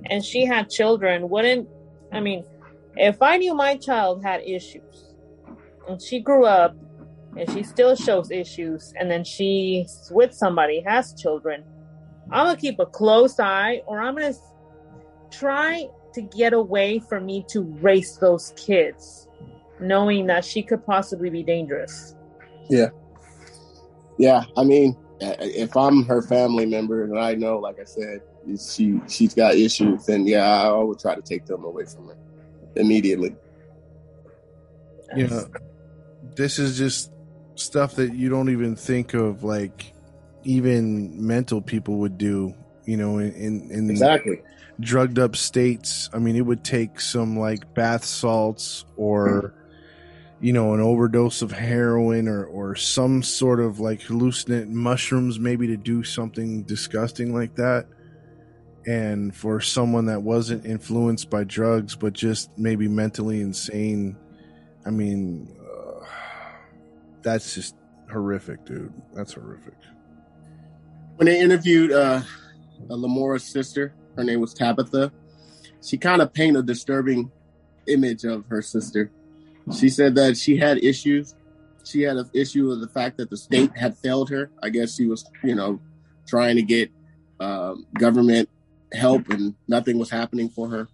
and 0.09 0.23
she 0.23 0.45
had 0.45 0.69
children, 0.69 1.29
wouldn't 1.29 1.67
I 2.13 2.19
mean, 2.19 2.43
if 2.97 3.21
I 3.21 3.37
knew 3.37 3.55
my 3.55 3.77
child 3.77 4.21
had 4.23 4.41
issues, 4.41 5.15
and 5.87 6.01
she 6.01 6.19
grew 6.19 6.45
up, 6.45 6.75
and 7.37 7.49
she 7.51 7.63
still 7.63 7.95
shows 7.95 8.31
issues, 8.31 8.93
and 8.99 9.09
then 9.09 9.23
she's 9.23 10.11
with 10.13 10.33
somebody 10.33 10.81
has 10.81 11.13
children, 11.13 11.63
I'm 12.31 12.47
gonna 12.47 12.57
keep 12.57 12.79
a 12.79 12.85
close 12.85 13.39
eye, 13.39 13.81
or 13.85 14.01
I'm 14.01 14.15
gonna 14.17 14.33
try 15.29 15.87
to 16.13 16.21
get 16.21 16.51
away 16.51 16.99
from 16.99 17.25
me 17.25 17.45
to 17.49 17.61
raise 17.61 18.17
those 18.17 18.53
kids, 18.57 19.29
knowing 19.79 20.27
that 20.27 20.43
she 20.43 20.61
could 20.61 20.85
possibly 20.85 21.29
be 21.29 21.43
dangerous. 21.43 22.15
Yeah, 22.69 22.89
I 24.57 24.63
mean, 24.63 24.95
if 25.19 25.75
I'm 25.75 26.03
her 26.05 26.21
family 26.21 26.65
member 26.65 27.03
and 27.03 27.17
I 27.17 27.35
know, 27.35 27.57
like 27.59 27.79
I 27.79 27.85
said, 27.85 28.21
she 28.59 28.99
she's 29.07 29.33
got 29.33 29.55
issues, 29.55 30.05
then 30.05 30.25
yeah, 30.25 30.63
I 30.63 30.71
would 30.77 30.99
try 30.99 31.15
to 31.15 31.21
take 31.21 31.45
them 31.45 31.63
away 31.63 31.85
from 31.85 32.07
her 32.07 32.17
immediately. 32.75 33.35
you 35.15 35.27
know 35.27 35.45
this 36.35 36.59
is 36.59 36.77
just 36.77 37.11
stuff 37.55 37.95
that 37.95 38.13
you 38.13 38.29
don't 38.29 38.49
even 38.49 38.75
think 38.75 39.13
of 39.13 39.43
like 39.43 39.93
even 40.43 41.25
mental 41.25 41.61
people 41.61 41.97
would 41.97 42.17
do 42.17 42.53
you 42.85 42.97
know 42.97 43.17
in 43.19 43.33
in, 43.33 43.71
in 43.71 43.89
Exactly. 43.89 44.41
drugged 44.79 45.19
up 45.19 45.35
states 45.35 46.09
i 46.13 46.17
mean 46.17 46.35
it 46.35 46.41
would 46.41 46.63
take 46.63 46.99
some 46.99 47.37
like 47.37 47.73
bath 47.73 48.05
salts 48.05 48.85
or 48.95 49.53
hmm. 49.53 49.60
You 50.41 50.51
know 50.51 50.73
an 50.73 50.81
overdose 50.81 51.41
of 51.41 51.51
heroin 51.51 52.27
or 52.27 52.45
or 52.45 52.75
some 52.75 53.21
sort 53.21 53.59
of 53.59 53.79
like 53.79 54.01
hallucinant 54.01 54.69
mushrooms 54.69 55.39
maybe 55.39 55.67
to 55.67 55.77
do 55.77 56.03
something 56.03 56.63
disgusting 56.63 57.33
like 57.33 57.55
that 57.55 57.85
and 58.87 59.35
for 59.35 59.61
someone 59.61 60.07
that 60.07 60.21
wasn't 60.21 60.65
influenced 60.65 61.29
by 61.29 61.43
drugs 61.43 61.95
but 61.95 62.13
just 62.13 62.49
maybe 62.57 62.87
mentally 62.87 63.39
insane 63.41 64.17
i 64.85 64.89
mean 64.89 65.47
uh, 65.61 66.05
that's 67.21 67.53
just 67.53 67.75
horrific 68.11 68.65
dude 68.65 68.91
that's 69.13 69.33
horrific 69.33 69.75
When 71.17 71.27
they 71.27 71.39
interviewed 71.39 71.91
uh, 71.91 72.21
Lamora's 72.89 73.43
sister, 73.43 73.93
her 74.15 74.23
name 74.23 74.41
was 74.41 74.53
Tabitha. 74.53 75.11
She 75.83 75.97
kind 75.97 76.21
of 76.21 76.33
painted 76.33 76.59
a 76.59 76.63
disturbing 76.63 77.31
image 77.87 78.23
of 78.23 78.45
her 78.47 78.61
sister. 78.61 79.11
She 79.77 79.89
said 79.89 80.15
that 80.15 80.37
she 80.37 80.57
had 80.57 80.83
issues. 80.83 81.35
She 81.83 82.01
had 82.01 82.17
an 82.17 82.29
issue 82.33 82.67
with 82.67 82.81
the 82.81 82.87
fact 82.87 83.17
that 83.17 83.29
the 83.29 83.37
state 83.37 83.75
had 83.75 83.97
failed 83.97 84.29
her. 84.29 84.51
I 84.61 84.69
guess 84.69 84.95
she 84.95 85.07
was, 85.07 85.25
you 85.43 85.55
know, 85.55 85.79
trying 86.27 86.55
to 86.57 86.61
get 86.61 86.91
um, 87.39 87.85
government 87.97 88.49
help 88.93 89.29
and 89.29 89.55
nothing 89.67 89.97
was 89.97 90.09
happening 90.09 90.49
for 90.49 90.69
her. 90.69 90.87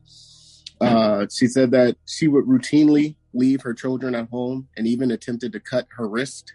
Uh, 0.79 1.25
she 1.33 1.47
said 1.47 1.71
that 1.71 1.97
she 2.05 2.27
would 2.27 2.45
routinely 2.45 3.15
leave 3.33 3.61
her 3.61 3.73
children 3.73 4.13
at 4.15 4.29
home 4.29 4.67
and 4.77 4.85
even 4.87 5.11
attempted 5.11 5.51
to 5.53 5.59
cut 5.59 5.87
her 5.97 6.07
wrist. 6.07 6.53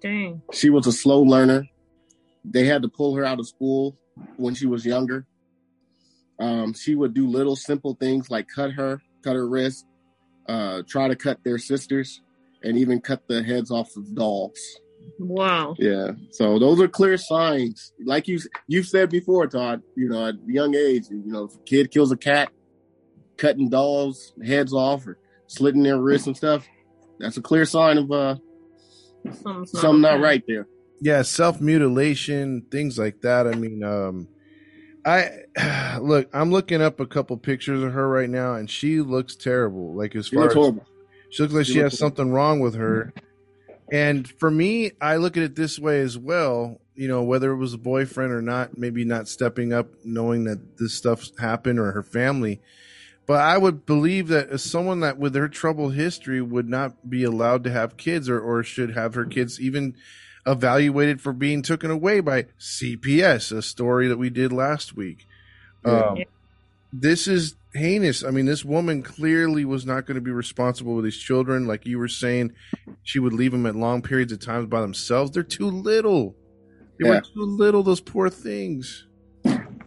Dang. 0.00 0.42
She 0.52 0.70
was 0.70 0.86
a 0.86 0.92
slow 0.92 1.20
learner. 1.22 1.68
They 2.44 2.64
had 2.64 2.82
to 2.82 2.88
pull 2.88 3.14
her 3.14 3.24
out 3.24 3.38
of 3.38 3.46
school 3.46 3.96
when 4.36 4.54
she 4.54 4.66
was 4.66 4.84
younger. 4.84 5.26
Um, 6.40 6.74
she 6.74 6.94
would 6.94 7.14
do 7.14 7.28
little 7.28 7.54
simple 7.54 7.94
things 7.94 8.30
like 8.30 8.48
cut 8.48 8.72
her, 8.72 9.00
cut 9.22 9.36
her 9.36 9.48
wrist, 9.48 9.86
uh, 10.48 10.82
try 10.88 11.08
to 11.08 11.16
cut 11.16 11.42
their 11.44 11.58
sisters, 11.58 12.20
and 12.62 12.76
even 12.78 13.00
cut 13.00 13.26
the 13.28 13.42
heads 13.42 13.70
off 13.70 13.96
of 13.96 14.14
dolls. 14.14 14.58
Wow. 15.18 15.74
Yeah. 15.78 16.12
So 16.30 16.58
those 16.58 16.80
are 16.80 16.88
clear 16.88 17.16
signs. 17.16 17.92
Like 18.04 18.28
you 18.28 18.38
you've 18.68 18.86
said 18.86 19.10
before, 19.10 19.46
Todd, 19.46 19.82
you 19.96 20.08
know, 20.08 20.28
at 20.28 20.34
a 20.36 20.38
young 20.46 20.74
age, 20.74 21.04
you 21.10 21.22
know, 21.26 21.44
if 21.44 21.54
a 21.56 21.58
kid 21.64 21.90
kills 21.90 22.12
a 22.12 22.16
cat, 22.16 22.50
cutting 23.36 23.68
dolls' 23.68 24.32
heads 24.44 24.72
off 24.72 25.06
or 25.06 25.18
slitting 25.48 25.82
their 25.82 25.98
wrists 26.00 26.26
and 26.28 26.36
stuff, 26.36 26.66
that's 27.18 27.36
a 27.36 27.42
clear 27.42 27.64
sign 27.64 27.98
of 27.98 28.10
uh 28.12 28.36
Something's 29.30 29.70
something 29.72 30.00
not 30.00 30.14
okay. 30.14 30.22
right 30.22 30.42
there. 30.48 30.66
yeah 31.00 31.22
self 31.22 31.60
mutilation 31.60 32.62
things 32.72 32.98
like 32.98 33.20
that 33.20 33.46
i 33.46 33.52
mean 33.54 33.84
um 33.84 34.26
i 35.04 35.30
look 36.00 36.28
i'm 36.32 36.50
looking 36.50 36.80
up 36.82 37.00
a 37.00 37.06
couple 37.06 37.36
pictures 37.36 37.82
of 37.82 37.92
her 37.92 38.08
right 38.08 38.30
now 38.30 38.54
and 38.54 38.70
she 38.70 39.00
looks 39.00 39.34
terrible 39.36 39.94
like 39.94 40.14
as 40.16 40.26
She 40.26 40.36
far 40.36 40.44
looks 40.44 40.52
as 40.54 40.56
horrible. 40.56 40.86
she 41.30 41.42
looks 41.42 41.54
like 41.54 41.66
She 41.66 41.72
she 41.74 41.82
looks 41.82 41.92
has 41.94 41.98
something 41.98 42.30
wrong 42.30 42.60
with 42.60 42.74
her. 42.74 43.12
And 43.90 44.28
for 44.28 44.50
me 44.50 44.92
i 45.00 45.16
look 45.16 45.36
at 45.36 45.42
it 45.42 45.56
this 45.56 45.78
way 45.78 46.00
as 46.00 46.16
well 46.16 46.80
you 46.94 47.08
know 47.08 47.22
whether 47.22 47.50
it 47.52 47.56
was 47.56 47.74
a 47.74 47.78
boyfriend 47.78 48.32
or 48.32 48.42
not 48.42 48.76
maybe 48.78 49.04
not 49.04 49.28
stepping 49.28 49.72
up 49.72 49.88
knowing 50.04 50.44
that 50.44 50.78
this 50.78 50.94
stuff 50.94 51.28
happened 51.38 51.78
or 51.78 51.92
her 51.92 52.02
family. 52.02 52.60
But 53.26 53.40
i 53.40 53.56
would 53.58 53.86
believe 53.86 54.28
that 54.28 54.50
as 54.50 54.62
someone 54.62 55.00
that 55.00 55.18
with 55.18 55.34
her 55.34 55.48
troubled 55.48 55.94
history 55.94 56.40
would 56.42 56.68
not 56.68 57.08
be 57.10 57.24
allowed 57.24 57.64
to 57.64 57.70
have 57.70 57.96
kids 57.96 58.28
or, 58.28 58.40
or 58.40 58.62
should 58.62 58.94
have 58.94 59.14
her 59.14 59.24
kids 59.26 59.60
even 59.60 59.94
evaluated 60.46 61.20
for 61.20 61.32
being 61.32 61.62
taken 61.62 61.90
away 61.90 62.20
by 62.20 62.44
cps 62.58 63.56
a 63.56 63.62
story 63.62 64.08
that 64.08 64.18
we 64.18 64.28
did 64.30 64.52
last 64.52 64.96
week 64.96 65.26
Yeah. 65.84 65.92
um, 66.00 66.18
this 66.94 67.26
is 67.26 67.56
heinous. 67.72 68.22
I 68.22 68.30
mean, 68.30 68.44
this 68.44 68.66
woman 68.66 69.02
clearly 69.02 69.64
was 69.64 69.86
not 69.86 70.04
going 70.04 70.16
to 70.16 70.20
be 70.20 70.30
responsible 70.30 70.94
with 70.94 71.06
these 71.06 71.16
children. 71.16 71.66
Like 71.66 71.86
you 71.86 71.98
were 71.98 72.06
saying, 72.06 72.52
she 73.02 73.18
would 73.18 73.32
leave 73.32 73.52
them 73.52 73.64
at 73.64 73.74
long 73.74 74.02
periods 74.02 74.30
of 74.30 74.40
times 74.40 74.66
by 74.66 74.82
themselves. 74.82 75.30
They're 75.30 75.42
too 75.42 75.70
little. 75.70 76.36
They 77.00 77.08
Yeah. 77.08 77.14
were 77.14 77.20
too 77.22 77.44
little. 77.46 77.82
Those 77.82 78.02
poor 78.02 78.28
things. 78.28 79.06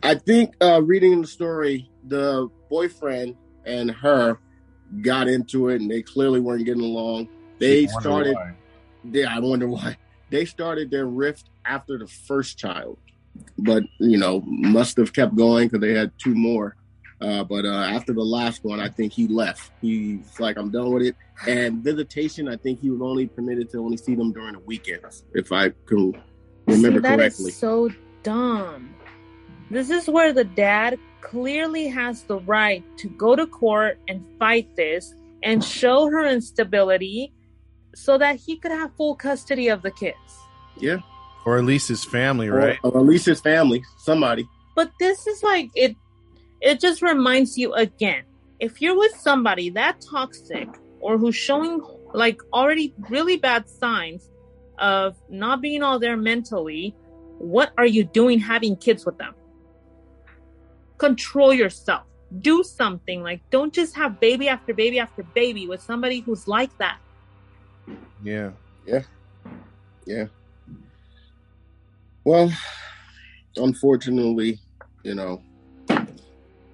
I 0.01 0.15
think 0.15 0.55
uh, 0.63 0.81
reading 0.81 1.21
the 1.21 1.27
story, 1.27 1.91
the 2.07 2.49
boyfriend 2.71 3.35
and 3.67 3.91
her 3.91 4.39
got 5.03 5.27
into 5.27 5.69
it, 5.69 5.81
and 5.81 5.91
they 5.91 6.01
clearly 6.01 6.39
weren't 6.39 6.65
getting 6.65 6.81
along. 6.83 7.29
They 7.59 7.85
started. 7.85 8.35
Yeah, 9.11 9.35
I 9.35 9.37
wonder 9.41 9.67
why. 9.67 9.95
They 10.35 10.43
started 10.43 10.91
their 10.91 11.05
rift 11.05 11.49
after 11.65 11.97
the 11.97 12.07
first 12.07 12.57
child, 12.57 12.97
but 13.57 13.83
you 13.99 14.17
know, 14.17 14.43
must 14.45 14.97
have 14.97 15.13
kept 15.13 15.33
going 15.33 15.69
because 15.69 15.79
they 15.79 15.93
had 15.93 16.11
two 16.17 16.35
more. 16.35 16.75
Uh, 17.21 17.45
but 17.45 17.63
uh, 17.63 17.69
after 17.69 18.11
the 18.11 18.21
last 18.21 18.65
one, 18.65 18.81
I 18.81 18.89
think 18.89 19.13
he 19.13 19.29
left. 19.29 19.71
He's 19.79 20.37
like, 20.37 20.57
I'm 20.57 20.71
done 20.71 20.91
with 20.91 21.03
it. 21.03 21.15
And 21.47 21.81
visitation, 21.81 22.49
I 22.49 22.57
think 22.57 22.81
he 22.81 22.89
was 22.89 22.99
only 23.01 23.27
permitted 23.27 23.69
to 23.69 23.77
only 23.77 23.95
see 23.95 24.13
them 24.13 24.33
during 24.33 24.51
the 24.51 24.59
weekends, 24.59 25.23
if 25.33 25.53
I 25.53 25.69
can 25.85 26.21
remember 26.67 26.97
See, 26.97 27.03
that 27.03 27.13
is 27.13 27.37
correctly. 27.37 27.51
so 27.51 27.89
dumb. 28.21 28.93
This 29.71 29.89
is 29.89 30.09
where 30.09 30.33
the 30.33 30.43
dad 30.43 30.99
clearly 31.21 31.87
has 31.87 32.23
the 32.23 32.39
right 32.39 32.83
to 32.97 33.07
go 33.07 33.37
to 33.37 33.47
court 33.47 33.99
and 34.09 34.21
fight 34.37 34.75
this 34.75 35.13
and 35.43 35.63
show 35.63 36.09
her 36.09 36.25
instability 36.25 37.31
so 37.95 38.17
that 38.17 38.35
he 38.35 38.57
could 38.57 38.71
have 38.71 38.91
full 38.95 39.15
custody 39.15 39.67
of 39.69 39.81
the 39.81 39.91
kids. 39.91 40.17
yeah, 40.77 40.97
Or 41.45 41.57
at 41.57 41.63
least 41.63 41.87
his 41.87 42.03
family, 42.03 42.47
or, 42.47 42.55
right? 42.55 42.79
or 42.83 42.99
at 42.99 43.05
least 43.05 43.25
his 43.25 43.41
family, 43.41 43.83
somebody. 43.97 44.47
But 44.75 44.91
this 44.99 45.25
is 45.27 45.41
like 45.43 45.69
it 45.75 45.95
it 46.61 46.79
just 46.79 47.01
reminds 47.01 47.57
you 47.57 47.73
again. 47.73 48.23
If 48.59 48.81
you're 48.81 48.97
with 48.97 49.15
somebody 49.15 49.69
that 49.71 50.01
toxic 50.01 50.67
or 50.99 51.17
who's 51.17 51.35
showing 51.35 51.81
like 52.13 52.41
already 52.51 52.93
really 53.09 53.37
bad 53.37 53.69
signs 53.69 54.29
of 54.77 55.15
not 55.29 55.61
being 55.61 55.81
all 55.83 55.99
there 55.99 56.17
mentally, 56.17 56.95
what 57.37 57.71
are 57.77 57.85
you 57.85 58.03
doing 58.03 58.39
having 58.39 58.75
kids 58.75 59.05
with 59.05 59.17
them? 59.17 59.33
Control 60.97 61.53
yourself. 61.53 62.03
Do 62.39 62.63
something. 62.63 63.21
Like 63.23 63.41
don't 63.49 63.73
just 63.73 63.95
have 63.95 64.19
baby 64.19 64.47
after 64.49 64.73
baby 64.73 64.99
after 64.99 65.23
baby 65.23 65.67
with 65.67 65.81
somebody 65.81 66.19
who's 66.19 66.47
like 66.47 66.75
that. 66.79 66.97
Yeah. 68.23 68.51
Yeah. 68.85 69.03
Yeah. 70.05 70.25
Well, 72.23 72.51
unfortunately, 73.57 74.59
you 75.03 75.15
know, 75.15 75.41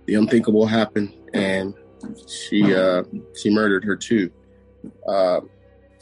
the 0.06 0.16
unthinkable 0.16 0.66
happened, 0.66 1.14
and 1.34 1.74
she 2.28 2.74
uh, 2.74 3.04
she 3.36 3.50
murdered 3.50 3.84
her 3.84 3.96
too. 3.96 4.32
Uh, 5.08 5.42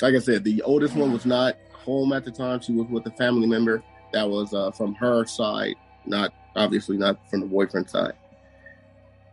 like 0.01 0.15
I 0.15 0.19
said, 0.19 0.43
the 0.43 0.61
oldest 0.61 0.95
one 0.95 1.11
was 1.11 1.25
not 1.25 1.55
home 1.73 2.13
at 2.13 2.25
the 2.25 2.31
time. 2.31 2.61
She 2.61 2.73
was 2.73 2.87
with 2.89 3.05
a 3.07 3.11
family 3.11 3.47
member 3.47 3.83
that 4.13 4.29
was 4.29 4.53
uh, 4.53 4.71
from 4.71 4.95
her 4.95 5.25
side, 5.25 5.75
not 6.05 6.33
obviously 6.55 6.97
not 6.97 7.17
from 7.29 7.41
the 7.41 7.47
boyfriend 7.47 7.89
side. 7.89 8.13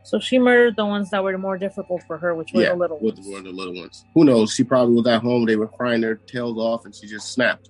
So 0.06 0.20
she 0.20 0.38
murdered 0.38 0.76
the 0.76 0.86
ones 0.86 1.10
that 1.10 1.24
were 1.24 1.36
more 1.36 1.58
difficult 1.58 2.02
for 2.06 2.16
her, 2.18 2.34
which 2.36 2.52
were 2.54 2.62
yeah, 2.62 2.68
the 2.70 2.76
little 2.76 2.98
with 3.00 3.16
ones. 3.16 3.28
one 3.28 3.42
the 3.44 3.50
little 3.50 3.74
ones. 3.74 4.04
Who 4.14 4.24
knows? 4.24 4.52
She 4.54 4.62
probably 4.62 4.94
was 4.94 5.06
at 5.08 5.20
home. 5.20 5.46
They 5.46 5.56
were 5.56 5.66
crying 5.66 6.00
their 6.00 6.20
tails 6.28 6.56
off, 6.58 6.84
and 6.84 6.94
she 6.94 7.08
just 7.08 7.32
snapped 7.32 7.68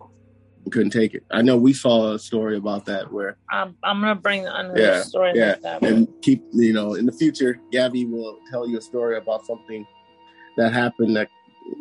and 0.62 0.70
couldn't 0.70 0.90
take 0.90 1.14
it. 1.14 1.22
I 1.30 1.40
know 1.40 1.56
we 1.56 1.72
saw 1.72 2.12
a 2.12 2.18
story 2.18 2.58
about 2.58 2.84
that 2.84 3.10
where 3.10 3.38
I'm, 3.50 3.74
I'm 3.82 4.00
gonna 4.00 4.16
bring 4.16 4.46
another 4.46 4.78
Yeah, 4.78 5.00
story 5.02 5.32
yeah, 5.34 5.52
like 5.52 5.62
that. 5.62 5.82
and 5.82 6.08
keep 6.20 6.44
you 6.52 6.74
know 6.74 6.92
in 6.94 7.06
the 7.06 7.12
future, 7.12 7.58
Gabby 7.72 8.04
will 8.04 8.38
tell 8.50 8.68
you 8.68 8.76
a 8.76 8.82
story 8.82 9.16
about 9.16 9.46
something 9.46 9.86
that 10.58 10.74
happened 10.74 11.16
that 11.16 11.28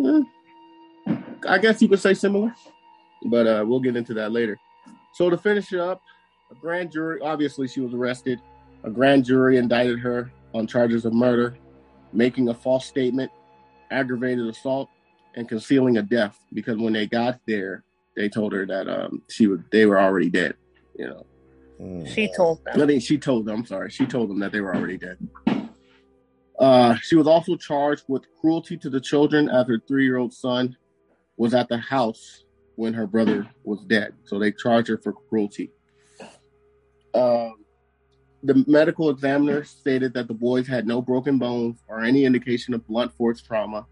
eh, 0.06 1.14
I 1.50 1.58
guess 1.58 1.82
you 1.82 1.90
could 1.90 2.00
say 2.00 2.14
similar, 2.14 2.56
but 3.26 3.46
uh, 3.46 3.66
we'll 3.68 3.82
get 3.82 3.98
into 3.98 4.14
that 4.14 4.32
later. 4.32 4.58
So 5.16 5.30
to 5.30 5.38
finish 5.38 5.74
it 5.74 5.80
up, 5.82 6.02
a 6.50 6.56
grand 6.56 6.94
jury. 6.94 7.20
Obviously, 7.22 7.68
she 7.68 7.82
was 7.82 7.94
arrested. 7.94 8.40
A 8.86 8.90
grand 8.90 9.26
jury 9.26 9.58
indicted 9.58 10.00
her 10.00 10.32
on 10.56 10.66
charges 10.66 11.06
of 11.06 11.14
murder, 11.14 11.58
making 12.14 12.48
a 12.48 12.54
false 12.54 12.86
statement, 12.86 13.30
aggravated 13.92 14.48
assault, 14.48 14.90
and 15.36 15.50
concealing 15.50 15.98
a 15.98 16.02
death. 16.02 16.40
Because 16.54 16.78
when 16.78 16.94
they 16.94 17.06
got 17.06 17.40
there, 17.46 17.84
they 18.16 18.30
told 18.30 18.54
her 18.54 18.66
that 18.66 18.88
um, 18.88 19.22
she 19.30 19.48
was 19.48 19.60
they 19.72 19.86
were 19.86 20.00
already 20.00 20.30
dead. 20.30 20.56
You 20.98 21.08
know. 21.10 21.26
Mm. 21.80 22.08
she 22.08 22.32
told 22.34 22.64
them. 22.64 22.82
I 22.82 22.86
think 22.86 23.04
she 23.04 23.18
told 23.18 23.46
them. 23.46 23.60
I'm 23.60 23.66
sorry. 23.66 23.90
She 23.90 24.06
told 24.06 24.30
them 24.30 24.40
that 24.40 24.54
they 24.54 24.62
were 24.62 24.74
already 24.74 24.98
dead. 24.98 25.18
Uh, 26.58 26.96
she 26.96 27.18
was 27.18 27.28
also 27.28 27.58
charged 27.58 28.06
with 28.08 28.24
cruelty 28.40 28.78
to 28.78 28.90
the 28.90 29.02
children 29.02 29.50
as 29.50 29.68
her 29.68 29.82
three-year-old 29.86 30.34
son 30.34 30.78
was 31.36 31.54
at 31.54 31.68
the 31.68 31.78
house 31.78 32.46
when 32.78 32.94
her 32.94 33.06
brother 33.06 33.46
was 33.66 33.84
dead. 33.88 34.14
So 34.24 34.40
they 34.40 34.54
charged 34.54 34.88
her 34.88 34.98
for 34.98 35.12
cruelty. 35.12 35.70
Um, 37.14 37.65
the 38.46 38.64
medical 38.68 39.10
examiner 39.10 39.64
stated 39.64 40.14
that 40.14 40.28
the 40.28 40.34
boys 40.34 40.68
had 40.68 40.88
no 40.88 41.02
broken 41.02 41.38
bones 41.38 41.84
or 41.88 42.02
any 42.04 42.26
indication 42.26 42.74
of 42.74 42.86
blunt 42.88 43.12
force 43.18 43.42
trauma. 43.42 43.86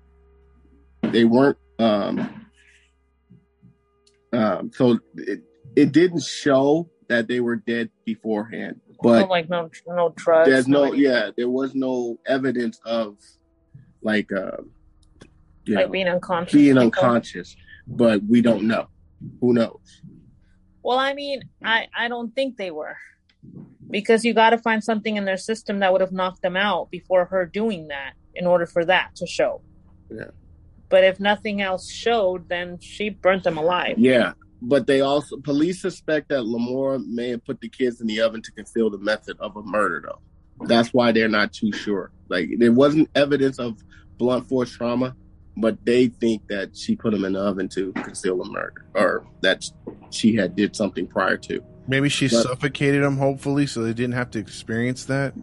They 1.01 1.25
weren't. 1.25 1.57
Um, 1.79 2.47
um, 4.31 4.71
so 4.73 4.99
it, 5.15 5.41
it 5.75 5.91
didn't 5.91 6.23
show 6.23 6.89
that 7.07 7.27
they 7.27 7.39
were 7.39 7.55
dead 7.55 7.89
beforehand, 8.05 8.79
but 9.01 9.29
like 9.29 9.49
no 9.49 9.69
no 9.87 10.13
drugs. 10.15 10.49
there's 10.49 10.67
no 10.67 10.83
anything. 10.83 11.01
yeah 11.01 11.29
there 11.35 11.49
was 11.49 11.75
no 11.75 12.17
evidence 12.25 12.79
of 12.85 13.17
like 14.01 14.31
uh 14.31 14.57
like 15.67 15.85
know, 15.85 15.91
being 15.91 16.07
unconscious. 16.07 16.53
being 16.53 16.77
unconscious 16.77 17.55
but 17.87 18.21
we 18.23 18.41
don't 18.41 18.63
know 18.63 18.87
who 19.39 19.53
knows 19.53 20.01
Well, 20.83 20.99
I 20.99 21.13
mean, 21.13 21.41
I 21.63 21.87
I 21.97 22.07
don't 22.09 22.35
think 22.35 22.57
they 22.57 22.71
were, 22.71 22.97
because 23.89 24.23
you 24.25 24.33
got 24.33 24.51
to 24.51 24.57
find 24.57 24.83
something 24.83 25.17
in 25.17 25.25
their 25.25 25.37
system 25.37 25.79
that 25.79 25.91
would 25.91 26.01
have 26.01 26.11
knocked 26.11 26.41
them 26.41 26.55
out 26.55 26.89
before 26.91 27.25
her 27.25 27.45
doing 27.45 27.87
that 27.89 28.13
in 28.35 28.47
order 28.47 28.65
for 28.65 28.83
that 28.85 29.15
to 29.15 29.27
show. 29.27 29.61
Yeah. 30.09 30.31
But 30.89 31.03
if 31.03 31.19
nothing 31.19 31.61
else 31.61 31.91
showed, 31.91 32.49
then 32.49 32.79
she 32.79 33.09
burnt 33.09 33.43
them 33.43 33.57
alive. 33.57 33.97
yeah 33.97 34.33
but 34.65 34.87
they 34.87 35.01
also 35.01 35.37
police 35.37 35.81
suspect 35.81 36.29
that 36.29 36.45
Lamora 36.45 36.97
may 36.99 37.29
have 37.31 37.43
put 37.43 37.59
the 37.59 37.67
kids 37.67 37.99
in 37.99 38.07
the 38.07 38.21
oven 38.21 38.41
to 38.41 38.51
conceal 38.53 38.89
the 38.89 38.97
method 38.97 39.35
of 39.39 39.57
a 39.57 39.61
murder 39.63 40.01
though 40.05 40.67
that's 40.67 40.93
why 40.93 41.11
they're 41.11 41.27
not 41.27 41.51
too 41.51 41.71
sure 41.73 42.11
like 42.29 42.49
there 42.59 42.71
wasn't 42.71 43.09
evidence 43.15 43.59
of 43.59 43.77
blunt 44.17 44.47
force 44.47 44.71
trauma 44.71 45.15
but 45.57 45.77
they 45.85 46.07
think 46.07 46.47
that 46.47 46.75
she 46.75 46.95
put 46.95 47.11
them 47.11 47.25
in 47.25 47.33
the 47.33 47.39
oven 47.39 47.67
to 47.67 47.91
conceal 47.93 48.41
a 48.41 48.45
murder 48.49 48.85
or 48.95 49.25
that 49.41 49.63
she 50.11 50.33
had 50.35 50.55
did 50.55 50.75
something 50.75 51.05
prior 51.07 51.37
to 51.37 51.61
Maybe 51.87 52.09
she 52.09 52.27
But- 52.27 52.43
suffocated 52.43 53.03
them, 53.03 53.17
hopefully, 53.17 53.65
so 53.67 53.83
they 53.83 53.93
didn't 53.93 54.13
have 54.15 54.31
to 54.31 54.39
experience 54.39 55.05
that. 55.05 55.33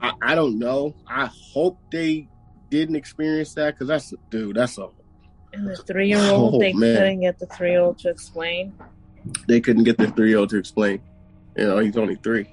I, 0.00 0.12
I 0.22 0.34
don't 0.34 0.58
know. 0.58 0.94
I 1.06 1.30
hope 1.52 1.78
they 1.90 2.28
didn't 2.70 2.96
experience 2.96 3.54
that 3.54 3.74
because 3.74 3.88
that's 3.88 4.12
dude. 4.30 4.56
That's 4.56 4.76
a 4.78 4.88
And 5.54 5.66
the 5.66 5.76
three 5.76 6.08
year 6.08 6.18
old, 6.20 6.54
Oh, 6.56 6.58
they 6.58 6.72
man. 6.72 6.96
couldn't 6.96 7.20
get 7.20 7.38
the 7.38 7.46
three 7.46 7.70
year 7.70 7.80
old 7.80 7.98
to 8.00 8.10
explain. 8.10 8.74
they 9.48 9.60
couldn't 9.60 9.84
get 9.84 9.98
the 9.98 10.06
three 10.08 10.28
year 10.28 10.38
old 10.38 10.50
to 10.50 10.58
explain. 10.58 11.00
You 11.56 11.64
know, 11.64 11.78
he's 11.78 11.96
only 11.96 12.14
three. 12.16 12.46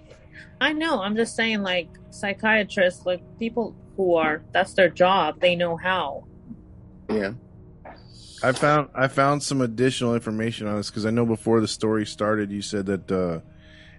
I 0.61 0.73
know. 0.73 1.01
I'm 1.01 1.15
just 1.15 1.35
saying, 1.35 1.61
like 1.61 1.89
psychiatrists, 2.09 3.05
like 3.05 3.21
people 3.37 3.75
who 3.97 4.15
are 4.15 4.41
that's 4.53 4.73
their 4.73 4.89
job. 4.89 5.39
They 5.41 5.55
know 5.55 5.75
how. 5.77 6.23
Yeah, 7.09 7.33
I 8.43 8.51
found 8.51 8.89
I 8.93 9.07
found 9.07 9.43
some 9.43 9.61
additional 9.61 10.13
information 10.13 10.67
on 10.67 10.77
this 10.77 10.89
because 10.89 11.05
I 11.05 11.09
know 11.09 11.25
before 11.25 11.61
the 11.61 11.67
story 11.67 12.05
started, 12.05 12.51
you 12.51 12.61
said 12.61 12.85
that 12.87 13.11
uh, 13.11 13.39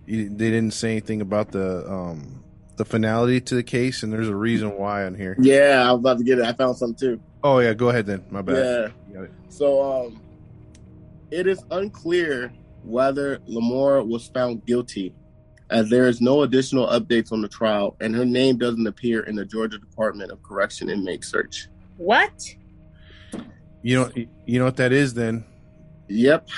you, 0.07 0.29
they 0.29 0.51
didn't 0.51 0.72
say 0.72 0.92
anything 0.92 1.20
about 1.20 1.53
the 1.53 1.90
um, 1.90 2.44
the 2.77 2.85
finality 2.85 3.40
to 3.40 3.55
the 3.55 3.62
case, 3.62 4.03
and 4.03 4.12
there's 4.12 4.29
a 4.29 4.37
reason 4.37 4.77
why 4.77 5.05
on 5.05 5.14
here. 5.14 5.37
yeah. 5.40 5.85
I 5.87 5.92
was 5.92 6.01
about 6.01 6.18
to 6.18 6.25
get 6.25 6.38
it. 6.38 6.44
I 6.44 6.53
found 6.53 6.77
some 6.77 6.94
too. 6.94 7.20
Oh 7.42 7.59
yeah, 7.59 7.75
go 7.75 7.88
ahead 7.88 8.07
then. 8.07 8.25
My 8.31 8.42
bad. 8.42 8.57
Yeah. 8.57 8.88
You 9.09 9.14
got 9.14 9.25
it. 9.25 9.31
So, 9.49 10.07
um, 10.07 10.20
it 11.31 11.46
is 11.46 11.64
unclear 11.70 12.53
whether 12.85 13.40
Lamora 13.46 14.05
was 14.05 14.29
found 14.29 14.64
guilty, 14.66 15.14
as 15.70 15.88
there 15.90 16.07
is 16.07 16.20
no 16.20 16.42
additional 16.42 16.87
updates 16.87 17.33
on 17.33 17.40
the 17.40 17.49
trial, 17.49 17.96
and 18.01 18.14
her 18.14 18.25
name 18.25 18.59
doesn't 18.59 18.87
appear 18.87 19.22
in 19.22 19.35
the 19.35 19.44
Georgia 19.44 19.79
Department 19.79 20.31
of 20.31 20.42
Correction 20.42 20.88
inmate 20.88 21.25
search. 21.25 21.68
What? 21.96 22.55
You 23.87 23.94
know 23.94 24.11
you 24.46 24.59
know 24.59 24.64
what 24.64 24.79
that 24.79 24.92
is 24.92 25.14
then. 25.14 25.44
Yep, 26.09 26.49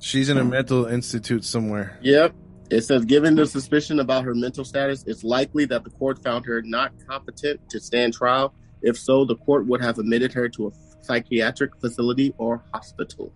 She's 0.00 0.30
in 0.30 0.38
a 0.38 0.44
mental 0.44 0.86
institute 0.86 1.44
somewhere. 1.44 1.98
Yep. 2.00 2.34
It 2.70 2.80
says, 2.80 3.04
given 3.04 3.34
the 3.34 3.44
suspicion 3.44 4.00
about 4.00 4.24
her 4.24 4.34
mental 4.34 4.64
status, 4.64 5.04
it's 5.06 5.22
likely 5.22 5.66
that 5.66 5.84
the 5.84 5.90
court 5.90 6.22
found 6.24 6.46
her 6.46 6.62
not 6.62 6.92
competent 7.06 7.60
to 7.68 7.78
stand 7.78 8.14
trial. 8.14 8.54
If 8.80 8.98
so, 8.98 9.26
the 9.26 9.36
court 9.36 9.66
would 9.66 9.82
have 9.82 9.98
admitted 9.98 10.32
her 10.32 10.48
to 10.48 10.68
a 10.68 10.70
psychiatric 11.02 11.78
facility 11.82 12.32
or 12.38 12.64
hospital. 12.72 13.30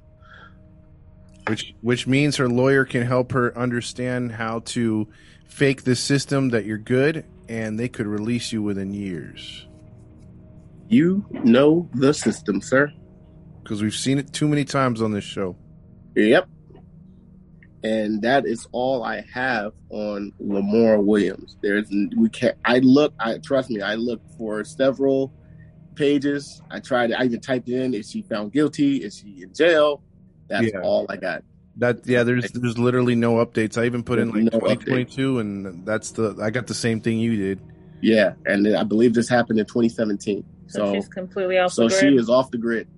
which 1.49 1.75
which 1.83 2.07
means 2.07 2.37
her 2.37 2.49
lawyer 2.49 2.87
can 2.87 3.03
help 3.03 3.33
her 3.33 3.57
understand 3.59 4.33
how 4.33 4.61
to 4.61 5.07
fake 5.47 5.85
the 5.85 5.95
system 5.97 6.49
that 6.49 6.64
you're 6.64 6.79
good 6.79 7.27
and 7.47 7.79
they 7.79 7.88
could 7.88 8.07
release 8.07 8.53
you 8.53 8.62
within 8.62 8.95
years 8.95 9.67
You 10.88 11.27
know 11.45 11.91
the 11.93 12.14
system, 12.14 12.62
sir. 12.62 12.91
Because 13.68 13.83
we've 13.83 13.94
seen 13.94 14.18
it 14.18 14.33
too 14.33 14.48
many 14.48 14.64
times 14.64 15.02
on 15.02 15.12
this 15.12 15.24
show 15.24 15.54
Yep. 16.16 16.48
And 17.85 18.22
that 18.22 18.44
is 18.44 18.66
all 18.72 19.04
I 19.04 19.24
have 19.33 19.72
on 19.90 20.33
Lamora 20.40 21.00
Williams. 21.00 21.57
There's 21.62 21.88
we 22.16 22.28
can't. 22.28 22.57
I 22.64 22.81
look. 22.81 23.14
I 23.20 23.38
trust 23.38 23.70
me. 23.70 23.81
I 23.81 23.94
looked 23.94 24.28
for 24.37 24.64
several 24.64 25.33
pages. 25.94 26.61
I 26.72 26.81
tried. 26.81 27.12
I 27.12 27.22
even 27.24 27.38
typed 27.40 27.68
in: 27.68 27.94
Is 27.94 28.11
she 28.11 28.22
found 28.22 28.52
guilty? 28.52 28.96
Is 28.96 29.18
she 29.18 29.42
in 29.44 29.54
jail? 29.54 30.02
That's 30.48 30.72
Yeah. 30.72 30.81
all 30.81 31.07
I 31.09 31.16
got. 31.18 31.44
that 31.76 32.04
yeah 32.04 32.24
there's 32.24 32.50
there's 32.50 32.76
literally 32.78 33.14
no 33.14 33.35
updates 33.35 33.81
i 33.81 33.85
even 33.87 34.02
put 34.02 34.18
in 34.18 34.31
like 34.33 34.42
No 34.42 34.59
update. 34.59 34.81
2022 34.85 35.38
and 35.38 35.87
that's 35.87 36.11
the 36.11 36.37
i 36.42 36.50
got 36.50 36.66
the 36.66 36.74
same 36.74 37.00
thing 37.00 37.20
you 37.20 37.37
did 37.37 37.61
Yeah, 38.00 38.33
and 38.46 38.66
I 38.76 38.83
believe 38.83 39.14
this 39.14 39.28
happened 39.28 39.61
in 39.61 39.66
2017. 39.66 40.42
So, 40.66 40.78
So, 40.78 40.94
she's 40.94 41.07
completely 41.07 41.59
off 41.59 41.72
so 41.72 41.87
the 41.87 41.94
she 42.00 42.16
is 42.16 42.28
off 42.28 42.50
the 42.50 42.59
grid, 42.59 42.88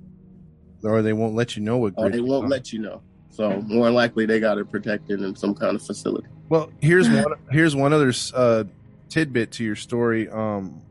or 0.82 1.02
they 1.02 1.12
won't 1.12 1.34
let 1.34 1.56
you 1.56 1.62
know 1.62 1.78
what 1.78 1.94
or 1.96 2.08
they 2.10 2.20
won't 2.20 2.44
on. 2.44 2.50
let 2.50 2.72
you 2.72 2.78
know. 2.80 3.02
So 3.30 3.60
more 3.62 3.90
likely, 3.90 4.26
they 4.26 4.40
got 4.40 4.58
it 4.58 4.70
protected 4.70 5.22
in 5.22 5.34
some 5.36 5.54
kind 5.54 5.76
of 5.76 5.82
facility. 5.82 6.26
Well, 6.48 6.70
here's 6.80 7.08
one. 7.10 7.24
Here's 7.50 7.76
one 7.76 7.92
other 7.92 8.12
uh, 8.34 8.64
tidbit 9.08 9.52
to 9.52 9.64
your 9.64 9.76
story. 9.76 10.28
Um, 10.28 10.82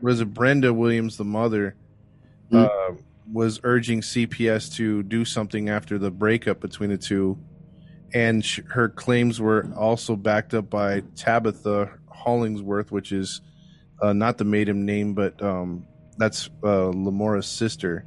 was 0.00 0.20
it 0.20 0.32
Brenda 0.34 0.72
Williams, 0.72 1.16
the 1.16 1.24
mother, 1.24 1.74
Mhm. 2.52 2.66
uh, 2.68 2.94
was 3.32 3.58
urging 3.64 4.02
CPS 4.02 4.74
to 4.76 5.02
do 5.02 5.24
something 5.24 5.70
after 5.70 5.98
the 5.98 6.10
breakup 6.10 6.60
between 6.60 6.90
the 6.90 6.98
two, 6.98 7.38
and 8.12 8.44
sh- 8.44 8.60
her 8.68 8.90
claims 8.90 9.40
were 9.40 9.66
also 9.74 10.14
backed 10.14 10.52
up 10.52 10.68
by 10.68 11.00
Tabitha 11.16 11.90
Hollingsworth, 12.12 12.92
which 12.92 13.12
is 13.12 13.40
uh, 14.02 14.12
not 14.12 14.36
the 14.36 14.44
maiden 14.44 14.84
name, 14.84 15.14
but 15.14 15.40
um, 15.42 15.86
that's 16.18 16.50
uh, 16.62 16.90
Lamora's 16.90 17.46
sister. 17.46 18.04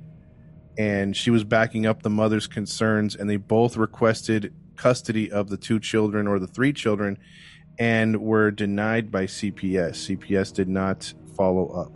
And 0.78 1.16
she 1.18 1.32
was 1.32 1.44
backing 1.44 1.86
up 1.86 2.04
the 2.04 2.10
mother's 2.10 2.46
concerns, 2.48 3.16
and 3.16 3.30
they 3.30 3.38
both 3.38 3.78
requested 3.78 4.54
custody 4.76 5.32
of 5.32 5.50
the 5.50 5.58
two 5.58 5.80
children 5.80 6.28
or 6.28 6.38
the 6.40 6.48
three 6.48 6.72
children 6.72 7.18
and 7.80 8.22
were 8.22 8.52
denied 8.52 9.12
by 9.12 9.26
CPS. 9.26 10.08
CPS 10.18 10.54
did 10.54 10.68
not 10.70 11.13
follow 11.36 11.68
up. 11.70 11.96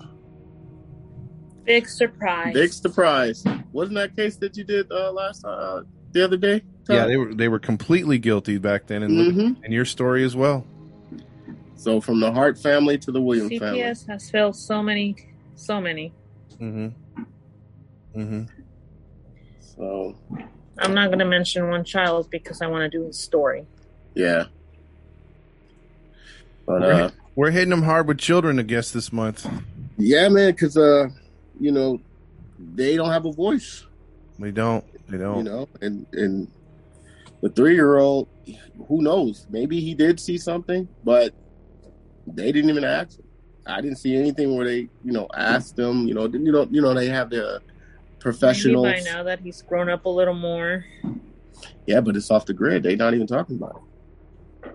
Big 1.63 1.87
surprise. 1.87 2.53
Big 2.53 2.73
surprise! 2.73 3.43
Wasn't 3.71 3.95
that 3.95 4.15
case 4.15 4.35
that 4.37 4.57
you 4.57 4.63
did 4.63 4.91
uh, 4.91 5.11
last 5.11 5.45
uh, 5.45 5.83
the 6.11 6.23
other 6.23 6.37
day? 6.37 6.63
Yeah, 6.89 7.05
they 7.05 7.17
were 7.17 7.33
they 7.33 7.47
were 7.47 7.59
completely 7.59 8.17
guilty 8.17 8.57
back 8.57 8.87
then, 8.87 9.03
and 9.03 9.13
look, 9.15 9.35
Mhm. 9.35 9.63
and 9.63 9.71
your 9.73 9.85
story 9.85 10.23
as 10.23 10.35
well. 10.35 10.65
So 11.75 12.01
from 12.01 12.19
the 12.19 12.31
Hart 12.31 12.57
family 12.57 12.97
to 12.99 13.11
the 13.11 13.21
Williams 13.21 13.57
family. 13.59 13.79
CPS 13.79 14.07
has 14.07 14.29
filled 14.29 14.55
so 14.55 14.81
many 14.83 15.15
So 15.55 15.79
many. 15.79 16.11
Mm-hmm. 16.59 17.21
Mm-hmm. 18.19 18.60
So 19.81 20.15
I'm 20.77 20.93
not 20.93 21.09
gonna 21.09 21.25
mention 21.25 21.67
one 21.67 21.83
child 21.83 22.29
because 22.29 22.61
I 22.61 22.67
want 22.67 22.83
to 22.89 22.97
do 22.99 23.07
his 23.07 23.17
story. 23.17 23.65
yeah. 24.13 24.45
But 26.67 26.81
We're, 26.81 26.91
uh, 26.91 26.97
hit- 27.07 27.13
we're 27.35 27.49
hitting 27.51 27.71
them 27.71 27.81
hard 27.81 28.07
with 28.07 28.19
children, 28.19 28.59
I 28.59 28.61
guess, 28.61 28.91
this 28.91 29.11
month. 29.11 29.47
yeah, 29.97 30.29
man, 30.29 30.51
because 30.51 30.77
uh, 30.77 31.07
you 31.59 31.71
know, 31.71 31.99
they 32.75 32.95
don't 32.95 33.09
have 33.09 33.25
a 33.25 33.31
voice. 33.31 33.83
We 34.37 34.51
don't. 34.51 34.85
They 35.09 35.17
don't. 35.17 35.37
you 35.39 35.43
know 35.51 35.67
and 35.81 36.05
and 36.13 36.47
the 37.41 37.49
three 37.49 37.73
year 37.73 37.97
old 37.97 38.29
who 38.87 39.01
knows 39.01 39.45
maybe 39.49 39.81
he 39.81 39.93
did 39.95 40.19
see 40.21 40.37
something 40.37 40.87
but 41.03 41.33
they 42.27 42.51
didn't 42.53 42.69
even 42.69 42.85
ask 42.85 43.17
him 43.19 43.25
i 43.65 43.81
didn't 43.81 43.97
see 43.97 44.15
anything 44.15 44.55
where 44.55 44.65
they 44.65 44.87
you 45.03 45.11
know 45.11 45.27
asked 45.35 45.75
them 45.75 46.07
you 46.07 46.13
know 46.13 46.27
didn't 46.29 46.45
you 46.45 46.51
know 46.53 46.65
you 46.71 46.81
know 46.81 46.93
they 46.93 47.07
have 47.09 47.29
their 47.29 47.59
professionals 48.21 48.83
Maybe 48.85 49.03
by 49.03 49.11
now 49.11 49.23
that 49.23 49.39
he's 49.41 49.61
grown 49.63 49.89
up 49.89 50.05
a 50.05 50.09
little 50.09 50.33
more. 50.35 50.85
yeah 51.87 51.99
but 51.99 52.15
it's 52.15 52.31
off 52.31 52.45
the 52.45 52.53
grid 52.53 52.83
they're 52.83 52.95
not 52.95 53.13
even 53.13 53.27
talking 53.27 53.55
about 53.57 53.81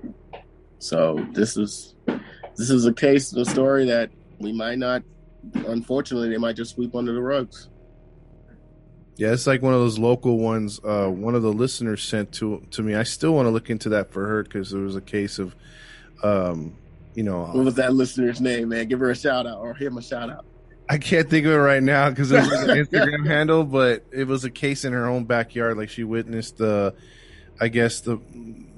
it 0.02 0.42
so 0.78 1.26
this 1.32 1.56
is 1.56 1.94
this 2.56 2.68
is 2.70 2.85
a 2.87 2.92
case 2.92 3.32
a 3.32 3.44
story 3.44 3.87
that 3.87 4.11
we 4.40 4.52
might 4.52 4.78
not 4.78 5.02
unfortunately 5.54 6.28
they 6.28 6.37
might 6.38 6.56
just 6.56 6.74
sweep 6.74 6.94
under 6.94 7.12
the 7.14 7.20
rugs 7.22 7.68
Yeah, 9.16 9.32
it's 9.32 9.46
like 9.46 9.62
one 9.62 9.72
of 9.72 9.80
those 9.80 9.98
local 9.98 10.37
ones. 10.38 10.78
Uh, 10.85 11.09
one 11.09 11.35
of 11.35 11.40
the 11.42 11.52
listeners 11.52 12.02
sent 12.02 12.32
to 12.32 12.61
to 12.72 12.82
me. 12.82 12.94
I 12.94 13.04
still 13.04 13.32
want 13.32 13.46
to 13.46 13.50
look 13.50 13.70
into 13.70 13.88
that 13.90 14.12
for 14.12 14.26
her 14.26 14.42
because 14.42 14.70
there 14.72 14.82
was 14.82 14.94
a 14.94 15.00
case 15.00 15.38
of, 15.38 15.56
um, 16.22 16.74
you 17.14 17.22
know, 17.22 17.46
what 17.46 17.64
was 17.64 17.76
that 17.76 17.94
listener's 17.94 18.42
name 18.42 18.68
man 18.68 18.87
give 18.88 19.00
her 19.00 19.09
a 19.11 19.16
shout 19.16 19.46
out 19.46 19.59
or 19.61 19.72
him 19.72 19.96
a 19.96 20.02
shout 20.02 20.28
out 20.28 20.44
I 20.88 20.99
can't 20.99 21.29
think 21.29 21.46
of 21.46 21.53
it 21.53 21.57
right 21.57 21.83
now 21.83 22.11
because 22.11 22.31
it 22.31 22.37
was 22.40 22.53
an 22.53 22.68
Instagram 22.87 23.27
handle, 23.27 23.64
but 23.64 24.05
it 24.12 24.27
was 24.27 24.44
a 24.44 24.51
case 24.51 24.85
in 24.85 24.92
her 24.92 25.07
own 25.07 25.25
backyard. 25.25 25.77
Like 25.77 25.88
she 25.88 26.05
witnessed 26.05 26.59
the, 26.59 26.94
I 27.61 27.68
guess 27.68 28.01
the 28.01 28.20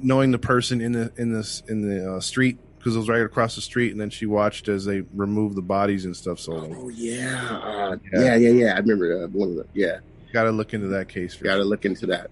knowing 0.01 0.31
the 0.31 0.39
person 0.39 0.81
in 0.81 0.93
the 0.93 1.13
in 1.17 1.33
this 1.33 1.63
in 1.69 1.87
the 1.89 2.15
uh, 2.15 2.21
street 2.21 2.59
because 2.79 2.95
it 2.95 2.99
was 2.99 3.09
right 3.09 3.21
across 3.23 3.57
the 3.57 3.61
street, 3.61 3.93
and 3.93 4.01
then 4.01 4.09
she 4.11 4.25
watched 4.25 4.69
as 4.69 4.85
they 4.85 5.01
removed 5.15 5.57
the 5.57 5.63
bodies 5.63 6.05
and 6.05 6.17
stuff. 6.17 6.39
So 6.41 6.55
oh 6.55 6.89
yeah 6.89 7.61
uh, 7.63 7.97
Yeah. 8.13 8.21
yeah 8.23 8.37
yeah 8.37 8.51
yeah 8.51 8.75
i 8.75 8.79
remember 8.79 9.25
uh, 9.25 9.27
one 9.29 9.51
of 9.51 9.57
the 9.57 9.67
yeah 9.75 9.99
got 10.33 10.45
to 10.45 10.51
look 10.53 10.73
into 10.75 10.89
that 10.89 11.09
case. 11.09 11.35
Got 11.37 11.57
to 11.57 11.65
look 11.65 11.85
into 11.85 12.07
that. 12.07 12.31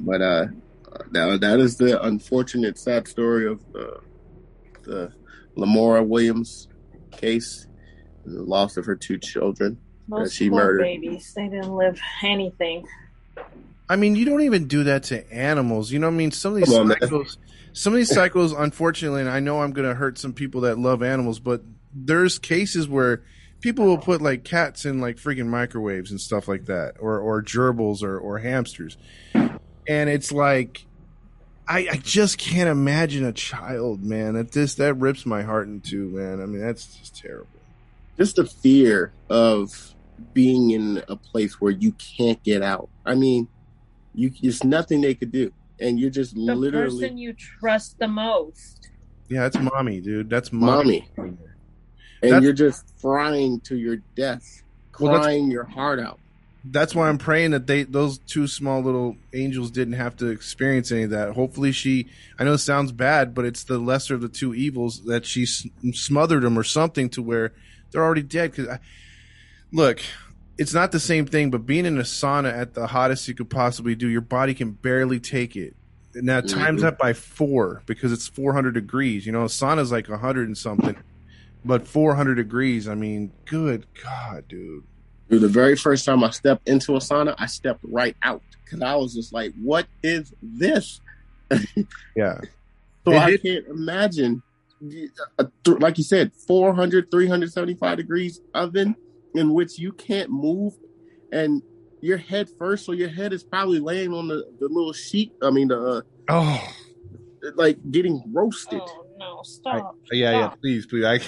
But 0.00 0.20
uh, 0.20 0.46
that 1.12 1.40
that 1.40 1.60
is 1.60 1.76
the 1.76 2.02
unfortunate, 2.02 2.78
sad 2.78 3.08
story 3.08 3.46
of 3.46 3.60
uh, 3.74 3.98
the 4.82 5.12
Lamora 5.54 6.02
Williams 6.02 6.68
case, 7.12 7.66
the 8.24 8.42
loss 8.42 8.76
of 8.76 8.86
her 8.86 8.96
two 8.96 9.18
children. 9.18 9.78
Those 10.08 10.34
she 10.34 10.50
poor 10.50 10.64
murdered. 10.64 10.82
babies, 10.82 11.32
they 11.34 11.48
didn't 11.48 11.74
live 11.74 12.00
anything. 12.22 12.86
I 13.88 13.96
mean, 13.96 14.16
you 14.16 14.24
don't 14.24 14.42
even 14.42 14.68
do 14.68 14.84
that 14.84 15.04
to 15.04 15.30
animals. 15.32 15.92
You 15.92 15.98
know 15.98 16.08
what 16.08 16.14
I 16.14 16.16
mean? 16.16 16.30
Some 16.30 16.52
of 16.52 16.58
these 16.58 16.68
Come 16.70 16.80
on, 16.82 16.88
man. 16.88 16.96
cycles, 17.00 17.38
some 17.72 17.92
of 17.92 17.96
these 17.98 18.12
cycles, 18.12 18.52
unfortunately, 18.52 19.20
and 19.20 19.30
I 19.30 19.40
know 19.40 19.62
I'm 19.62 19.72
going 19.72 19.88
to 19.88 19.94
hurt 19.94 20.18
some 20.18 20.32
people 20.32 20.62
that 20.62 20.78
love 20.78 21.02
animals, 21.02 21.38
but 21.40 21.62
there's 21.94 22.38
cases 22.38 22.88
where 22.88 23.22
people 23.60 23.84
will 23.84 23.98
put 23.98 24.22
like 24.22 24.44
cats 24.44 24.84
in 24.84 25.00
like 25.00 25.16
freaking 25.16 25.46
microwaves 25.46 26.10
and 26.10 26.20
stuff 26.20 26.48
like 26.48 26.66
that, 26.66 26.94
or 27.00 27.18
or 27.18 27.42
gerbils 27.42 28.02
or 28.02 28.18
or 28.18 28.38
hamsters, 28.38 28.96
and 29.34 30.10
it's 30.10 30.32
like. 30.32 30.86
I, 31.68 31.86
I 31.92 31.96
just 31.96 32.38
can't 32.38 32.68
imagine 32.68 33.24
a 33.24 33.32
child, 33.32 34.02
man. 34.02 34.34
That 34.34 34.50
this 34.50 34.74
that 34.74 34.94
rips 34.94 35.24
my 35.24 35.42
heart 35.42 35.68
in 35.68 35.80
two, 35.80 36.08
man. 36.08 36.42
I 36.42 36.46
mean, 36.46 36.60
that's 36.60 36.96
just 36.96 37.16
terrible. 37.16 37.46
Just 38.16 38.36
the 38.36 38.44
fear 38.46 39.12
of 39.30 39.94
being 40.34 40.70
in 40.70 41.02
a 41.08 41.16
place 41.16 41.60
where 41.60 41.72
you 41.72 41.92
can't 41.92 42.42
get 42.42 42.62
out. 42.62 42.88
I 43.04 43.14
mean, 43.14 43.48
you 44.14 44.30
there's 44.42 44.62
nothing 44.64 45.00
they 45.00 45.14
could 45.14 45.32
do, 45.32 45.52
and 45.80 45.98
you're 45.98 46.10
just 46.10 46.34
The 46.34 46.40
literally 46.54 46.94
the 46.96 47.00
person 47.06 47.18
you 47.18 47.32
trust 47.32 47.98
the 47.98 48.08
most. 48.08 48.90
Yeah, 49.28 49.48
that's 49.48 49.58
mommy, 49.58 50.00
dude. 50.00 50.28
That's 50.28 50.52
mommy. 50.52 51.08
and 51.16 51.38
That's- 52.20 52.42
you're 52.42 52.52
just 52.52 52.84
frying 53.00 53.60
to 53.60 53.76
your 53.76 53.96
death, 54.14 54.62
Well, 55.00 55.18
crying 55.20 55.50
your 55.50 55.64
heart 55.64 55.98
out. 55.98 56.20
that's 56.64 56.94
why 56.94 57.08
I'm 57.08 57.18
praying 57.18 57.50
that 57.52 57.66
they 57.66 57.82
those 57.84 58.18
two 58.18 58.46
small 58.46 58.80
little 58.82 59.16
angels 59.32 59.70
didn't 59.70 59.94
have 59.94 60.16
to 60.18 60.26
experience 60.28 60.92
any 60.92 61.02
of 61.04 61.10
that. 61.10 61.30
Hopefully, 61.32 61.72
she. 61.72 62.06
I 62.38 62.44
know 62.44 62.52
it 62.52 62.58
sounds 62.58 62.92
bad, 62.92 63.34
but 63.34 63.44
it's 63.46 63.64
the 63.64 63.78
lesser 63.78 64.14
of 64.14 64.20
the 64.20 64.28
two 64.28 64.54
evils 64.54 65.04
that 65.06 65.24
she 65.26 65.42
s- 65.44 65.66
smothered 65.94 66.42
them 66.42 66.58
or 66.58 66.62
something 66.62 67.08
to 67.10 67.22
where 67.22 67.52
they're 67.92 68.02
already 68.04 68.22
dead. 68.22 68.52
Because 68.52 68.78
look, 69.72 70.00
it's 70.58 70.74
not 70.74 70.92
the 70.92 71.00
same 71.00 71.26
thing, 71.26 71.50
but 71.50 71.66
being 71.66 71.86
in 71.86 71.98
a 71.98 72.02
sauna 72.02 72.52
at 72.52 72.74
the 72.74 72.86
hottest 72.88 73.28
you 73.28 73.34
could 73.34 73.50
possibly 73.50 73.94
do, 73.94 74.08
your 74.08 74.20
body 74.20 74.54
can 74.54 74.72
barely 74.72 75.20
take 75.20 75.56
it. 75.56 75.74
Now 76.14 76.40
times 76.42 76.80
Mhm. 76.80 76.82
that 76.84 76.98
by 76.98 77.12
four 77.14 77.82
because 77.86 78.12
it's 78.12 78.28
400 78.28 78.72
degrees. 78.74 79.24
You 79.24 79.32
know, 79.32 79.42
a 79.42 79.46
sauna's 79.46 79.90
like 79.90 80.08
100 80.10 80.46
and 80.46 80.58
something, 80.58 80.96
but 81.64 81.88
400 81.88 82.34
degrees. 82.34 82.86
I 82.86 82.94
mean, 82.94 83.32
good 83.46 83.86
God, 84.02 84.44
dude. 84.48 84.84
Dude, 85.30 85.40
the 85.40 85.48
very 85.48 85.74
first 85.76 86.04
time 86.04 86.22
I 86.22 86.28
stepped 86.30 86.68
into 86.68 86.96
a 86.96 86.98
sauna, 86.98 87.34
I 87.38 87.46
stepped 87.46 87.80
right 87.84 88.14
out 88.22 88.42
because 88.64 88.82
I 88.82 88.94
was 88.96 89.14
just 89.14 89.32
like, 89.32 89.54
"What 89.62 89.86
is 90.02 90.34
this?" 90.42 91.00
Yeah. 92.14 92.38
So 93.06 93.12
It 93.12 93.16
I 93.16 93.30
hit- 93.30 93.42
can't 93.42 93.66
imagine, 93.68 94.42
like 95.66 95.98
you 95.98 96.04
said, 96.04 96.32
400, 96.46 97.10
375 97.10 97.96
degrees 97.96 98.40
oven 98.54 98.96
in 99.34 99.54
which 99.54 99.78
you 99.78 99.92
can't 99.92 100.30
move, 100.30 100.74
and 101.32 101.62
your 102.00 102.18
head 102.18 102.48
first, 102.58 102.84
so 102.84 102.92
your 102.92 103.08
head 103.08 103.32
is 103.32 103.42
probably 103.44 103.78
laying 103.78 104.12
on 104.12 104.28
the, 104.28 104.44
the 104.60 104.68
little 104.68 104.92
sheet. 104.92 105.32
I 105.42 105.50
mean, 105.50 105.68
the 105.68 105.80
uh, 105.80 106.00
Oh. 106.28 106.74
like 107.54 107.78
getting 107.90 108.22
roasted. 108.32 108.80
Oh 108.82 109.06
no, 109.18 109.40
stop. 109.42 109.96
Yeah, 110.10 110.30
yeah, 110.32 110.48
Stop. 110.48 110.60
please, 110.60 110.86
please. 110.86 111.04
I, 111.04 111.20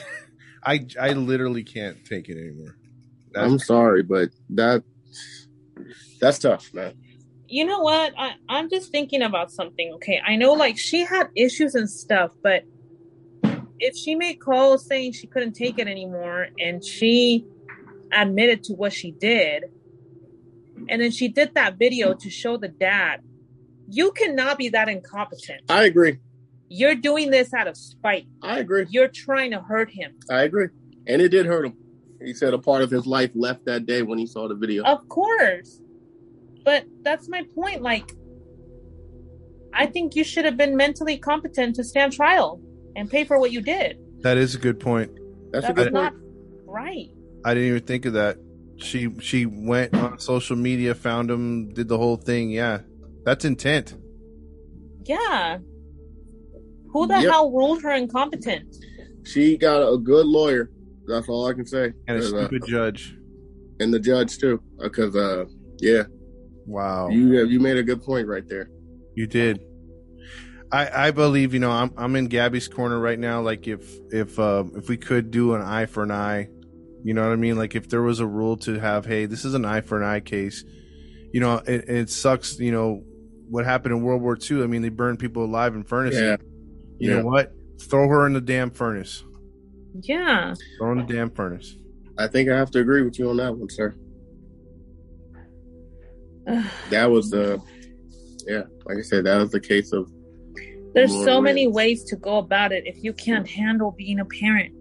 I, 0.65 0.87
I 1.01 1.13
literally 1.13 1.63
can't 1.63 2.05
take 2.05 2.29
it 2.29 2.37
anymore. 2.39 2.77
That's, 3.33 3.47
I'm 3.47 3.59
sorry, 3.59 4.03
but 4.03 4.31
that 4.51 4.83
that's 6.21 6.39
tough, 6.39 6.73
man. 6.75 6.95
You 7.47 7.67
know 7.67 7.81
what? 7.81 8.13
I, 8.19 8.33
I'm 8.49 8.69
just 8.71 8.91
thinking 8.91 9.23
about 9.23 9.51
something. 9.51 9.93
Okay, 9.95 10.21
I 10.27 10.37
know 10.37 10.53
like 10.53 10.79
she 10.79 11.05
had 11.05 11.29
issues 11.37 11.75
and 11.75 11.89
stuff, 11.89 12.33
but 12.43 12.65
if 13.79 13.97
she 13.97 14.15
made 14.15 14.35
calls 14.35 14.87
saying 14.87 15.13
she 15.13 15.27
couldn't 15.27 15.53
take 15.53 15.79
it 15.79 15.89
anymore 15.89 16.49
and 16.59 16.85
she 16.85 17.47
admitted 18.13 18.63
to 18.65 18.75
what 18.75 18.93
she 18.93 19.11
did, 19.11 19.65
and 20.89 21.01
then 21.01 21.11
she 21.11 21.29
did 21.29 21.55
that 21.55 21.79
video 21.79 22.15
to 22.15 22.31
show 22.31 22.57
the 22.57 22.69
dad, 22.69 23.21
you 23.89 24.13
cannot 24.13 24.59
be 24.59 24.69
that 24.71 24.89
incompetent. 24.89 25.63
I 25.69 25.85
agree. 25.85 26.19
You're 26.69 26.95
doing 26.95 27.31
this 27.31 27.53
out 27.53 27.67
of 27.67 27.77
spite. 27.77 28.27
I 28.43 28.59
agree. 28.59 28.87
You're 28.91 29.09
trying 29.09 29.51
to 29.53 29.61
hurt 29.61 29.91
him. 29.91 30.15
I 30.31 30.43
agree. 30.43 30.69
And 31.07 31.21
it 31.21 31.29
did 31.29 31.47
hurt 31.47 31.67
him. 31.67 31.77
He 32.25 32.33
said 32.33 32.55
a 32.55 32.59
part 32.59 32.83
of 32.83 32.91
his 32.91 33.07
life 33.07 33.31
left 33.35 33.67
that 33.67 33.87
day 33.87 34.03
when 34.03 34.19
he 34.19 34.27
saw 34.27 34.49
the 34.49 34.55
video. 34.55 34.83
Of 34.85 35.07
course. 35.09 35.81
But 36.65 36.87
that's 37.03 37.29
my 37.29 37.43
point. 37.55 37.83
Like, 37.83 38.11
I 39.75 39.87
think 39.87 40.17
you 40.17 40.25
should 40.25 40.47
have 40.47 40.57
been 40.57 40.77
mentally 40.77 41.19
competent 41.19 41.77
to 41.77 41.85
stand 41.85 42.13
trial 42.15 42.61
and 42.97 43.11
pay 43.11 43.25
for 43.25 43.39
what 43.39 43.51
you 43.53 43.61
did. 43.61 43.99
that 44.23 44.37
is 44.37 44.55
a 44.55 44.59
good 44.59 44.81
point. 44.81 45.11
That's, 45.53 45.67
That's 45.67 45.79
a 45.81 45.85
good 45.85 45.93
not 45.93 46.13
point. 46.13 46.25
right. 46.67 47.09
I 47.45 47.55
didn't 47.55 47.69
even 47.69 47.83
think 47.83 48.07
of 48.07 48.15
that. 48.15 48.39
She 48.77 49.09
she 49.21 49.47
went 49.47 49.95
on 49.95 50.19
social 50.19 50.57
media, 50.57 50.95
found 50.95 51.31
him, 51.31 51.73
did 51.75 51.89
the 51.89 51.99
whole 51.99 52.17
thing. 52.17 52.51
Yeah, 52.51 52.81
that's 53.25 53.45
intent. 53.45 53.95
Yeah. 55.05 55.59
Who 56.93 57.07
the 57.07 57.15
Yep. 57.21 57.31
hell 57.31 57.51
ruled 57.53 57.83
her 57.83 57.93
incompetent? 57.93 58.75
She 59.25 59.57
got 59.57 59.83
a 59.83 59.97
good 59.99 60.27
lawyer. 60.27 60.71
That's 61.07 61.29
all 61.29 61.47
I 61.47 61.53
can 61.53 61.67
say. 61.67 61.93
And 62.09 62.19
a 62.19 62.21
'Cause, 62.21 62.33
uh, 62.33 62.47
stupid 62.47 62.63
judge. 62.69 63.17
and 63.81 63.93
the 63.93 64.01
judge 64.01 64.39
too, 64.39 64.61
because 64.81 65.15
uh, 65.17 65.45
yeah, 65.79 66.05
Wow, 66.67 67.09
you 67.11 67.45
you 67.45 67.61
made 67.61 67.77
a 67.77 67.83
good 67.83 68.03
point 68.03 68.27
right 68.27 68.47
there. 68.49 68.71
you 69.15 69.27
did. 69.27 69.61
I 70.75 71.07
I 71.07 71.11
believe 71.13 71.55
you 71.55 71.61
know 71.61 71.71
I'm 71.71 71.93
I'm 71.97 72.17
in 72.17 72.27
Gabby's 72.27 72.67
corner 72.69 72.99
right 72.99 73.19
now. 73.19 73.41
Like 73.41 73.69
if 73.69 73.83
if 74.11 74.39
uh, 74.39 74.65
if 74.75 74.89
we 74.89 74.97
could 74.97 75.31
do 75.31 75.55
an 75.55 75.63
eye 75.63 75.87
for 75.87 76.03
an 76.03 76.11
eye, 76.11 76.49
you 77.05 77.15
know 77.15 77.23
what 77.23 77.33
I 77.33 77.37
mean. 77.37 77.57
Like 77.57 77.75
if 77.77 77.89
there 77.89 78.03
was 78.03 78.19
a 78.21 78.27
rule 78.27 78.57
to 78.59 78.79
have, 78.81 79.07
hey, 79.07 79.27
this 79.27 79.45
is 79.45 79.55
an 79.55 79.65
eye 79.65 79.83
for 79.83 79.97
an 80.03 80.05
eye 80.09 80.21
case. 80.21 80.65
You 81.33 81.41
know, 81.41 81.57
it, 81.67 81.89
it 81.89 82.11
sucks. 82.11 82.59
You 82.59 82.73
know 82.73 83.03
what 83.49 83.65
happened 83.65 83.95
in 83.95 84.03
World 84.03 84.23
War 84.23 84.37
II. 84.39 84.63
I 84.63 84.67
mean, 84.67 84.83
they 84.83 84.89
burned 84.89 85.19
people 85.21 85.45
alive 85.45 85.75
in 85.75 85.85
furnaces. 85.85 86.21
Yeah, 86.21 86.37
You 86.99 87.11
Yeah. 87.11 87.17
know 87.21 87.27
what? 87.27 87.53
Throw 87.81 88.09
her 88.09 88.27
in 88.27 88.33
the 88.33 88.41
damn 88.41 88.71
furnace. 88.71 89.23
Yeah. 90.03 90.55
Throw 90.79 90.93
in 90.93 91.07
the 91.07 91.13
damn 91.15 91.31
furnace. 91.31 91.77
I 92.19 92.27
think 92.27 92.49
I 92.49 92.57
have 92.57 92.71
to 92.73 92.81
agree 92.81 93.03
with 93.03 93.19
you 93.19 93.31
on 93.31 93.37
that 93.37 93.55
one, 93.57 93.69
sir. 93.69 93.95
That 96.91 97.11
was 97.11 97.31
the, 97.31 97.61
yeah, 98.47 98.63
like 98.87 98.99
I 98.99 99.03
said, 99.03 99.25
that 99.25 99.39
was 99.39 99.51
the 99.51 99.61
case 99.61 99.93
of. 99.93 100.11
There's 100.95 101.13
so 101.25 101.41
many 101.41 101.67
ways 101.67 102.05
to 102.05 102.17
go 102.17 102.39
about 102.39 102.71
it 102.73 102.87
if 102.87 103.03
you 103.03 103.13
can't 103.13 103.49
handle 103.49 103.93
being 103.93 104.21
a 104.21 104.25
parent. 104.25 104.73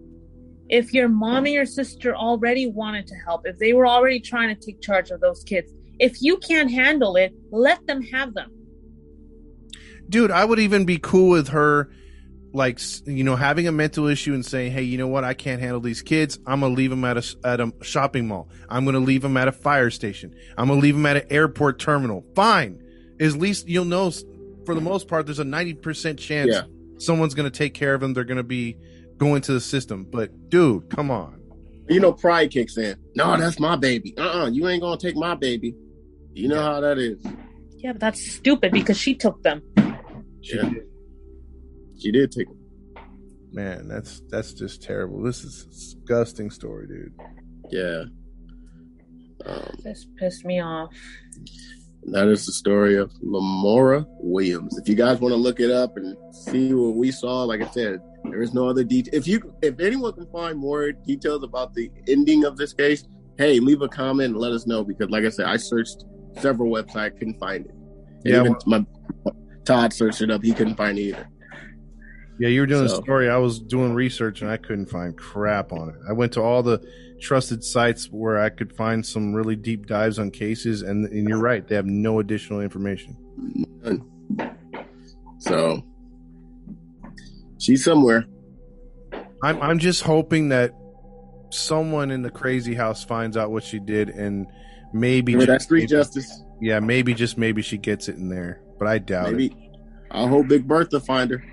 if 0.68 0.92
your 0.94 1.08
mom 1.08 1.44
and 1.44 1.54
your 1.54 1.66
sister 1.66 2.14
already 2.16 2.66
wanted 2.66 3.06
to 3.06 3.14
help, 3.26 3.42
if 3.46 3.58
they 3.58 3.72
were 3.72 3.86
already 3.86 4.18
trying 4.20 4.48
to 4.48 4.54
take 4.54 4.80
charge 4.80 5.10
of 5.10 5.20
those 5.20 5.42
kids, 5.44 5.70
if 5.98 6.22
you 6.22 6.36
can't 6.38 6.70
handle 6.70 7.16
it, 7.16 7.32
let 7.50 7.86
them 7.86 8.02
have 8.02 8.34
them. 8.34 8.50
Dude, 10.08 10.30
I 10.30 10.44
would 10.44 10.58
even 10.58 10.84
be 10.84 10.98
cool 10.98 11.30
with 11.30 11.48
her 11.48 11.90
like 12.52 12.78
you 13.04 13.24
know 13.24 13.34
having 13.34 13.66
a 13.66 13.72
mental 13.72 14.06
issue 14.06 14.32
and 14.32 14.46
saying 14.46 14.70
hey 14.70 14.82
you 14.82 14.96
know 14.96 15.08
what? 15.08 15.24
I 15.24 15.34
can't 15.34 15.60
handle 15.60 15.80
these 15.80 16.02
kids. 16.02 16.38
I'm 16.46 16.60
gonna 16.60 16.74
leave 16.74 16.90
them 16.90 17.04
at 17.04 17.16
a, 17.16 17.36
at 17.44 17.60
a 17.60 17.72
shopping 17.82 18.28
mall. 18.28 18.48
I'm 18.68 18.84
gonna 18.84 19.00
leave 19.00 19.22
them 19.22 19.36
at 19.36 19.48
a 19.48 19.52
fire 19.52 19.90
station. 19.90 20.34
I'm 20.56 20.68
gonna 20.68 20.80
leave 20.80 20.94
them 20.94 21.06
at 21.06 21.16
an 21.16 21.26
airport 21.30 21.78
terminal. 21.78 22.24
Fine. 22.34 22.80
At 23.20 23.32
least 23.32 23.68
you'll 23.68 23.84
know 23.84 24.10
for 24.64 24.74
the 24.74 24.80
most 24.80 25.08
part 25.08 25.26
there's 25.26 25.38
a 25.38 25.44
90% 25.44 26.18
chance 26.18 26.50
yeah. 26.52 26.62
someone's 26.98 27.34
gonna 27.34 27.50
take 27.50 27.74
care 27.74 27.94
of 27.94 28.00
them 28.00 28.14
they're 28.14 28.24
gonna 28.24 28.42
be 28.42 28.76
going 29.18 29.40
to 29.42 29.52
the 29.52 29.60
system 29.60 30.06
but 30.10 30.50
dude 30.50 30.88
come 30.90 31.10
on 31.10 31.40
you 31.88 32.00
know 32.00 32.12
pride 32.12 32.50
kicks 32.50 32.76
in 32.76 32.96
no 33.14 33.36
that's 33.36 33.60
my 33.60 33.76
baby 33.76 34.14
uh-uh 34.18 34.48
you 34.48 34.68
ain't 34.68 34.82
gonna 34.82 34.98
take 34.98 35.16
my 35.16 35.34
baby 35.34 35.74
you 36.32 36.48
know 36.48 36.60
how 36.60 36.80
that 36.80 36.98
is 36.98 37.22
yeah 37.76 37.92
but 37.92 38.00
that's 38.00 38.32
stupid 38.32 38.72
because 38.72 38.98
she 38.98 39.14
took 39.14 39.42
them 39.42 39.62
She 40.42 40.56
yeah. 40.56 40.70
She 41.98 42.10
did 42.12 42.32
take 42.32 42.48
him. 42.48 42.58
Man, 43.52 43.88
that's 43.88 44.20
that's 44.28 44.52
just 44.52 44.82
terrible. 44.82 45.22
This 45.22 45.44
is 45.44 45.62
a 45.62 45.66
disgusting 45.68 46.50
story, 46.50 46.86
dude. 46.86 47.14
Yeah. 47.70 48.04
Um, 49.46 49.76
this 49.82 50.06
pissed 50.18 50.44
me 50.44 50.60
off. 50.60 50.92
That 52.06 52.28
is 52.28 52.46
the 52.46 52.52
story 52.52 52.96
of 52.96 53.12
Lamora 53.22 54.06
Williams. 54.20 54.78
If 54.78 54.88
you 54.88 54.94
guys 54.94 55.20
want 55.20 55.32
to 55.32 55.36
look 55.36 55.60
it 55.60 55.70
up 55.70 55.96
and 55.96 56.16
see 56.34 56.74
what 56.74 56.96
we 56.96 57.10
saw, 57.10 57.44
like 57.44 57.62
I 57.62 57.68
said, 57.68 58.00
there 58.24 58.42
is 58.42 58.52
no 58.52 58.68
other 58.68 58.84
detail. 58.84 59.14
If 59.14 59.26
you, 59.26 59.54
if 59.62 59.80
anyone 59.80 60.12
can 60.12 60.26
find 60.26 60.58
more 60.58 60.92
details 60.92 61.42
about 61.42 61.74
the 61.74 61.90
ending 62.08 62.44
of 62.44 62.56
this 62.56 62.72
case, 62.72 63.04
hey, 63.38 63.58
leave 63.58 63.82
a 63.82 63.88
comment 63.88 64.32
and 64.32 64.38
let 64.38 64.52
us 64.52 64.66
know 64.66 64.84
because, 64.84 65.10
like 65.10 65.24
I 65.24 65.28
said, 65.30 65.46
I 65.46 65.56
searched 65.56 66.04
several 66.38 66.70
websites, 66.70 67.18
couldn't 67.18 67.38
find 67.38 67.66
it. 67.66 67.74
Yeah, 68.24 68.40
even 68.40 68.52
well, 68.52 68.60
my 68.66 68.86
Todd 69.64 69.92
searched 69.92 70.20
it 70.20 70.30
up, 70.30 70.42
he 70.42 70.52
couldn't 70.52 70.76
find 70.76 70.98
it 70.98 71.02
either. 71.02 71.28
Yeah, 72.38 72.48
you 72.48 72.60
were 72.60 72.66
doing 72.66 72.88
so. 72.88 72.98
a 72.98 73.02
story. 73.02 73.30
I 73.30 73.36
was 73.36 73.60
doing 73.60 73.94
research 73.94 74.42
and 74.42 74.50
I 74.50 74.56
couldn't 74.56 74.86
find 74.86 75.16
crap 75.16 75.72
on 75.72 75.90
it. 75.90 75.96
I 76.08 76.12
went 76.12 76.32
to 76.32 76.42
all 76.42 76.62
the 76.62 76.84
trusted 77.20 77.62
sites 77.62 78.06
where 78.10 78.40
I 78.40 78.48
could 78.50 78.74
find 78.74 79.04
some 79.04 79.32
really 79.32 79.56
deep 79.56 79.86
dives 79.86 80.18
on 80.18 80.30
cases, 80.30 80.82
and, 80.82 81.06
and 81.06 81.28
you're 81.28 81.40
right, 81.40 81.66
they 81.66 81.74
have 81.74 81.86
no 81.86 82.18
additional 82.18 82.60
information. 82.60 83.16
So 85.38 85.82
she's 87.58 87.84
somewhere. 87.84 88.26
I'm 89.42 89.60
I'm 89.60 89.78
just 89.78 90.02
hoping 90.02 90.48
that 90.48 90.72
someone 91.50 92.10
in 92.10 92.22
the 92.22 92.30
crazy 92.30 92.74
house 92.74 93.04
finds 93.04 93.36
out 93.36 93.50
what 93.50 93.62
she 93.62 93.78
did 93.78 94.08
and 94.08 94.46
maybe 94.92 95.34
just, 95.34 95.46
that's 95.46 95.64
street 95.64 95.80
maybe, 95.80 95.90
justice. 95.90 96.42
Yeah, 96.60 96.80
maybe 96.80 97.14
just 97.14 97.36
maybe 97.38 97.62
she 97.62 97.78
gets 97.78 98.08
it 98.08 98.16
in 98.16 98.28
there, 98.28 98.62
but 98.78 98.88
I 98.88 98.98
doubt 98.98 99.32
maybe. 99.32 99.46
it. 99.46 99.52
I 100.10 100.26
hope 100.26 100.48
Big 100.48 100.66
Bertha 100.66 101.00
find 101.00 101.30
her. 101.30 101.44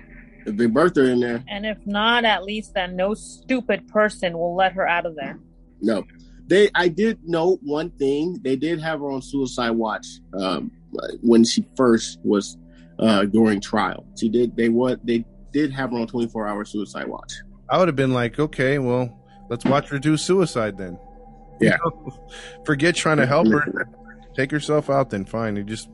If 0.46 0.54
birthed 0.54 0.96
her 0.96 1.04
in 1.04 1.20
there. 1.20 1.44
And 1.48 1.66
if 1.66 1.78
not, 1.86 2.24
at 2.24 2.44
least 2.44 2.74
then 2.74 2.96
no 2.96 3.14
stupid 3.14 3.88
person 3.88 4.38
will 4.38 4.54
let 4.54 4.72
her 4.72 4.86
out 4.86 5.06
of 5.06 5.14
there. 5.16 5.38
No. 5.80 6.04
They 6.46 6.70
I 6.74 6.88
did 6.88 7.18
note 7.24 7.60
one 7.62 7.90
thing. 7.90 8.38
They 8.42 8.56
did 8.56 8.80
have 8.80 9.00
her 9.00 9.10
on 9.10 9.22
suicide 9.22 9.70
watch 9.70 10.06
um, 10.38 10.70
when 11.20 11.44
she 11.44 11.64
first 11.76 12.18
was 12.24 12.56
uh, 12.98 13.24
during 13.24 13.60
trial. 13.60 14.06
She 14.18 14.28
did 14.28 14.56
they 14.56 14.68
what 14.68 15.04
they 15.06 15.24
did 15.52 15.72
have 15.72 15.90
her 15.92 15.98
on 15.98 16.06
24 16.06 16.48
hour 16.48 16.64
suicide 16.64 17.06
watch. 17.06 17.32
I 17.68 17.78
would 17.78 17.88
have 17.88 17.96
been 17.96 18.12
like, 18.12 18.38
okay, 18.38 18.78
well, 18.78 19.18
let's 19.48 19.64
watch 19.64 19.88
her 19.88 19.98
do 19.98 20.16
suicide 20.16 20.76
then. 20.76 20.98
Yeah. 21.60 21.78
Forget 22.64 22.96
trying 22.96 23.18
to 23.18 23.26
help 23.26 23.48
her. 23.48 23.88
Take 24.34 24.50
herself 24.50 24.90
out 24.90 25.10
then. 25.10 25.24
Fine. 25.24 25.56
You 25.56 25.62
just 25.62 25.88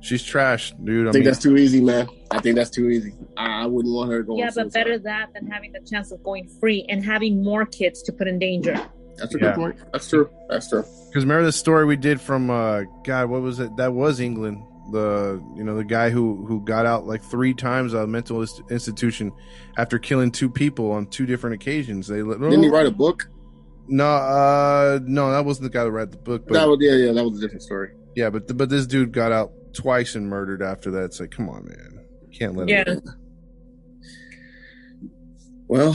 She's 0.00 0.22
trash, 0.22 0.72
dude. 0.84 1.06
I, 1.06 1.10
I 1.10 1.12
think 1.12 1.24
mean, 1.24 1.32
that's 1.32 1.42
too 1.42 1.56
easy, 1.56 1.80
man. 1.80 2.08
I 2.30 2.40
think 2.40 2.56
that's 2.56 2.70
too 2.70 2.88
easy. 2.88 3.12
I, 3.36 3.62
I 3.62 3.66
wouldn't 3.66 3.92
want 3.92 4.10
her 4.10 4.22
going. 4.22 4.38
Yeah, 4.38 4.50
but 4.54 4.72
better 4.72 4.98
that 4.98 5.32
than 5.34 5.46
having 5.46 5.72
the 5.72 5.80
chance 5.80 6.12
of 6.12 6.22
going 6.22 6.48
free 6.60 6.86
and 6.88 7.04
having 7.04 7.42
more 7.42 7.66
kids 7.66 8.02
to 8.04 8.12
put 8.12 8.28
in 8.28 8.38
danger. 8.38 8.80
That's 9.16 9.34
a 9.34 9.38
yeah. 9.38 9.44
good 9.46 9.54
point. 9.54 9.76
That's 9.92 10.08
true. 10.08 10.30
That's 10.48 10.68
true. 10.68 10.84
Because 11.08 11.24
remember 11.24 11.44
the 11.44 11.52
story 11.52 11.84
we 11.84 11.96
did 11.96 12.20
from 12.20 12.50
uh 12.50 12.82
God, 13.04 13.28
what 13.28 13.42
was 13.42 13.58
it? 13.58 13.76
That 13.76 13.92
was 13.92 14.20
England. 14.20 14.62
The 14.92 15.42
you 15.56 15.64
know 15.64 15.76
the 15.76 15.84
guy 15.84 16.10
who 16.10 16.46
who 16.46 16.64
got 16.64 16.86
out 16.86 17.06
like 17.06 17.22
three 17.22 17.52
times 17.52 17.94
out 17.94 18.04
of 18.04 18.08
mental 18.08 18.42
institution 18.70 19.32
after 19.76 19.98
killing 19.98 20.30
two 20.30 20.48
people 20.48 20.92
on 20.92 21.06
two 21.06 21.26
different 21.26 21.54
occasions. 21.54 22.06
They 22.06 22.18
didn't 22.18 22.62
he 22.62 22.68
write 22.68 22.86
a 22.86 22.90
book? 22.90 23.28
No, 23.88 24.06
uh, 24.06 25.00
no, 25.02 25.30
that 25.32 25.44
wasn't 25.44 25.64
the 25.64 25.76
guy 25.76 25.84
that 25.84 25.90
read 25.90 26.12
the 26.12 26.18
book. 26.18 26.46
But, 26.46 26.54
that 26.54 26.68
was 26.68 26.78
yeah, 26.80 26.92
yeah, 26.92 27.12
that 27.12 27.24
was 27.24 27.38
a 27.38 27.40
different 27.40 27.62
story. 27.62 27.90
Yeah, 28.14 28.30
but 28.30 28.56
but 28.56 28.68
this 28.68 28.86
dude 28.86 29.12
got 29.12 29.32
out 29.32 29.52
twice 29.72 30.14
and 30.14 30.28
murdered 30.28 30.62
after 30.62 30.90
that. 30.92 31.04
It's 31.04 31.20
like, 31.20 31.30
come 31.30 31.48
on, 31.48 31.66
man, 31.66 32.04
can't 32.32 32.56
let 32.56 32.68
yeah. 32.68 32.84
it. 32.86 33.02
Well, 35.66 35.92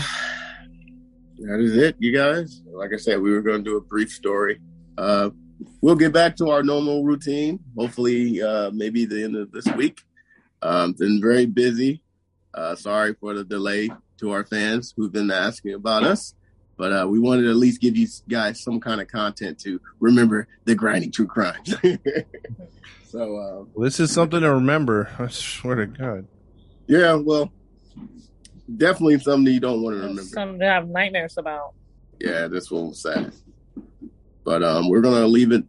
that 1.40 1.60
is 1.60 1.76
it, 1.76 1.96
you 2.00 2.16
guys. 2.16 2.62
Like 2.72 2.92
I 2.94 2.98
said, 2.98 3.20
we 3.20 3.32
were 3.32 3.42
going 3.42 3.64
to 3.64 3.70
do 3.70 3.78
a 3.78 3.82
brief 3.82 4.12
story. 4.12 4.60
Uh, 4.98 5.32
we'll 5.82 5.96
get 5.96 6.14
back 6.14 6.36
to 6.38 6.50
our 6.50 6.64
normal 6.64 7.04
routine. 7.04 7.60
Hopefully, 7.78 8.42
uh, 8.42 8.72
maybe 8.72 9.06
the 9.06 9.24
end 9.24 9.36
of 9.36 9.52
this 9.52 9.66
week. 9.76 10.02
Um, 10.62 10.94
been 10.94 11.20
very 11.22 11.46
busy. 11.46 12.02
Uh, 12.54 12.76
sorry 12.76 13.16
for 13.16 13.34
the 13.34 13.44
delay 13.44 13.90
to 14.20 14.32
our 14.32 14.46
fans 14.46 14.94
who've 14.96 15.12
been 15.12 15.32
asking 15.32 15.74
about 15.74 16.04
us. 16.04 16.36
But 16.78 16.92
uh, 16.92 17.08
we 17.08 17.20
wanted 17.20 17.44
to 17.44 17.50
at 17.50 17.56
least 17.56 17.82
give 17.82 17.98
you 17.98 18.08
guys 18.30 18.64
some 18.64 18.80
kind 18.80 19.02
of 19.02 19.08
content 19.08 19.60
to 19.62 19.80
remember 20.00 20.48
the 20.66 20.76
grinding 20.76 21.12
true 21.12 21.28
crimes. 21.28 21.76
so 23.14 23.38
uh, 23.38 23.66
well, 23.76 23.86
this 23.86 24.00
is 24.00 24.12
something 24.12 24.42
to 24.42 24.56
remember. 24.56 25.08
I 25.20 25.28
swear 25.28 25.76
to 25.76 25.86
God. 25.86 26.28
Yeah, 26.88 27.14
well, 27.14 27.52
definitely 28.76 29.20
something 29.20 29.54
you 29.54 29.60
don't 29.60 29.84
want 29.84 29.98
to 29.98 30.02
remember. 30.02 30.24
Something 30.24 30.60
to 30.60 30.66
have 30.66 30.90
nightmares 30.90 31.38
about. 31.38 31.74
Yeah, 32.20 32.48
this 32.48 32.72
one 32.72 32.88
was 32.88 33.04
sad. 33.04 33.32
But 34.44 34.64
um, 34.64 34.90
we're 34.90 35.02
gonna 35.02 35.28
leave 35.28 35.52
it 35.52 35.64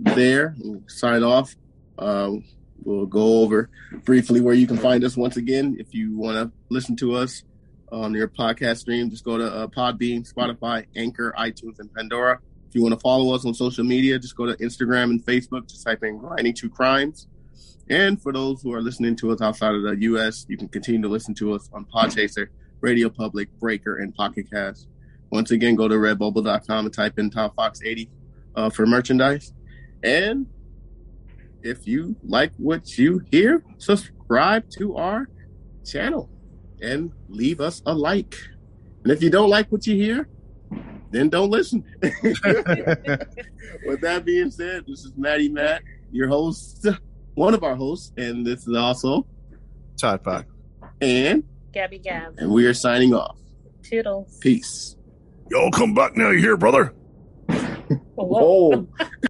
there. 0.00 0.56
sign 0.88 1.22
off. 1.22 1.54
Um, 2.00 2.44
we'll 2.82 3.06
go 3.06 3.42
over 3.42 3.70
briefly 4.04 4.40
where 4.40 4.54
you 4.54 4.66
can 4.66 4.76
find 4.76 5.04
us 5.04 5.16
once 5.16 5.36
again 5.36 5.76
if 5.78 5.94
you 5.94 6.16
want 6.16 6.36
to 6.36 6.52
listen 6.68 6.96
to 6.96 7.14
us 7.14 7.44
on 7.92 8.12
your 8.12 8.26
podcast 8.26 8.78
stream. 8.78 9.08
Just 9.08 9.24
go 9.24 9.38
to 9.38 9.46
uh, 9.46 9.66
Podbean, 9.68 10.28
Spotify, 10.30 10.86
Anchor, 10.96 11.32
iTunes, 11.38 11.78
and 11.78 11.94
Pandora. 11.94 12.40
If 12.68 12.74
you 12.74 12.82
want 12.82 12.94
to 12.94 13.00
follow 13.00 13.34
us 13.34 13.46
on 13.46 13.54
social 13.54 13.84
media, 13.84 14.18
just 14.18 14.36
go 14.36 14.44
to 14.44 14.54
Instagram 14.56 15.04
and 15.04 15.24
Facebook. 15.24 15.68
Just 15.68 15.84
type 15.84 16.02
in 16.04 16.18
Grinding 16.18 16.54
True 16.54 16.68
Crimes. 16.68 17.26
And 17.88 18.20
for 18.20 18.32
those 18.32 18.60
who 18.60 18.74
are 18.74 18.82
listening 18.82 19.16
to 19.16 19.30
us 19.32 19.40
outside 19.40 19.74
of 19.74 19.82
the 19.82 19.96
U.S., 20.00 20.44
you 20.48 20.58
can 20.58 20.68
continue 20.68 21.00
to 21.00 21.08
listen 21.08 21.34
to 21.36 21.54
us 21.54 21.70
on 21.72 21.86
Podchaser, 21.86 22.48
Radio 22.82 23.08
Public, 23.08 23.50
Breaker, 23.58 23.98
and 23.98 24.14
Pocket 24.14 24.50
Cast. 24.52 24.88
Once 25.30 25.50
again, 25.50 25.74
go 25.74 25.88
to 25.88 25.94
redbubble.com 25.94 26.84
and 26.84 26.94
type 26.94 27.18
in 27.18 27.30
Top 27.30 27.54
Fox 27.54 27.80
80 27.82 28.10
uh, 28.56 28.70
for 28.70 28.86
merchandise. 28.86 29.54
And 30.02 30.46
if 31.62 31.86
you 31.86 32.16
like 32.22 32.52
what 32.58 32.98
you 32.98 33.22
hear, 33.30 33.64
subscribe 33.78 34.68
to 34.72 34.96
our 34.96 35.28
channel 35.84 36.28
and 36.82 37.12
leave 37.28 37.60
us 37.60 37.82
a 37.86 37.94
like. 37.94 38.36
And 39.02 39.12
if 39.12 39.22
you 39.22 39.30
don't 39.30 39.48
like 39.48 39.72
what 39.72 39.86
you 39.86 39.96
hear, 39.96 40.28
then 41.10 41.28
don't 41.28 41.50
listen. 41.50 41.84
With 42.02 44.00
that 44.02 44.22
being 44.24 44.50
said, 44.50 44.84
this 44.86 45.04
is 45.04 45.12
Maddie 45.16 45.48
Matt, 45.48 45.82
your 46.12 46.28
host, 46.28 46.86
one 47.34 47.54
of 47.54 47.62
our 47.64 47.74
hosts, 47.74 48.12
and 48.16 48.46
this 48.46 48.66
is 48.66 48.76
also 48.76 49.26
Todd 49.96 50.22
Pot 50.22 50.46
and 51.00 51.44
Gabby 51.72 51.98
Gab. 51.98 52.34
And 52.38 52.50
we 52.50 52.66
are 52.66 52.74
signing 52.74 53.14
off. 53.14 53.36
Toodles. 53.82 54.38
Peace. 54.40 54.96
Y'all 55.50 55.70
come 55.70 55.94
back 55.94 56.16
now, 56.16 56.30
you 56.30 56.40
hear, 56.40 56.56
brother? 56.56 56.94
Whoa. 58.14 58.86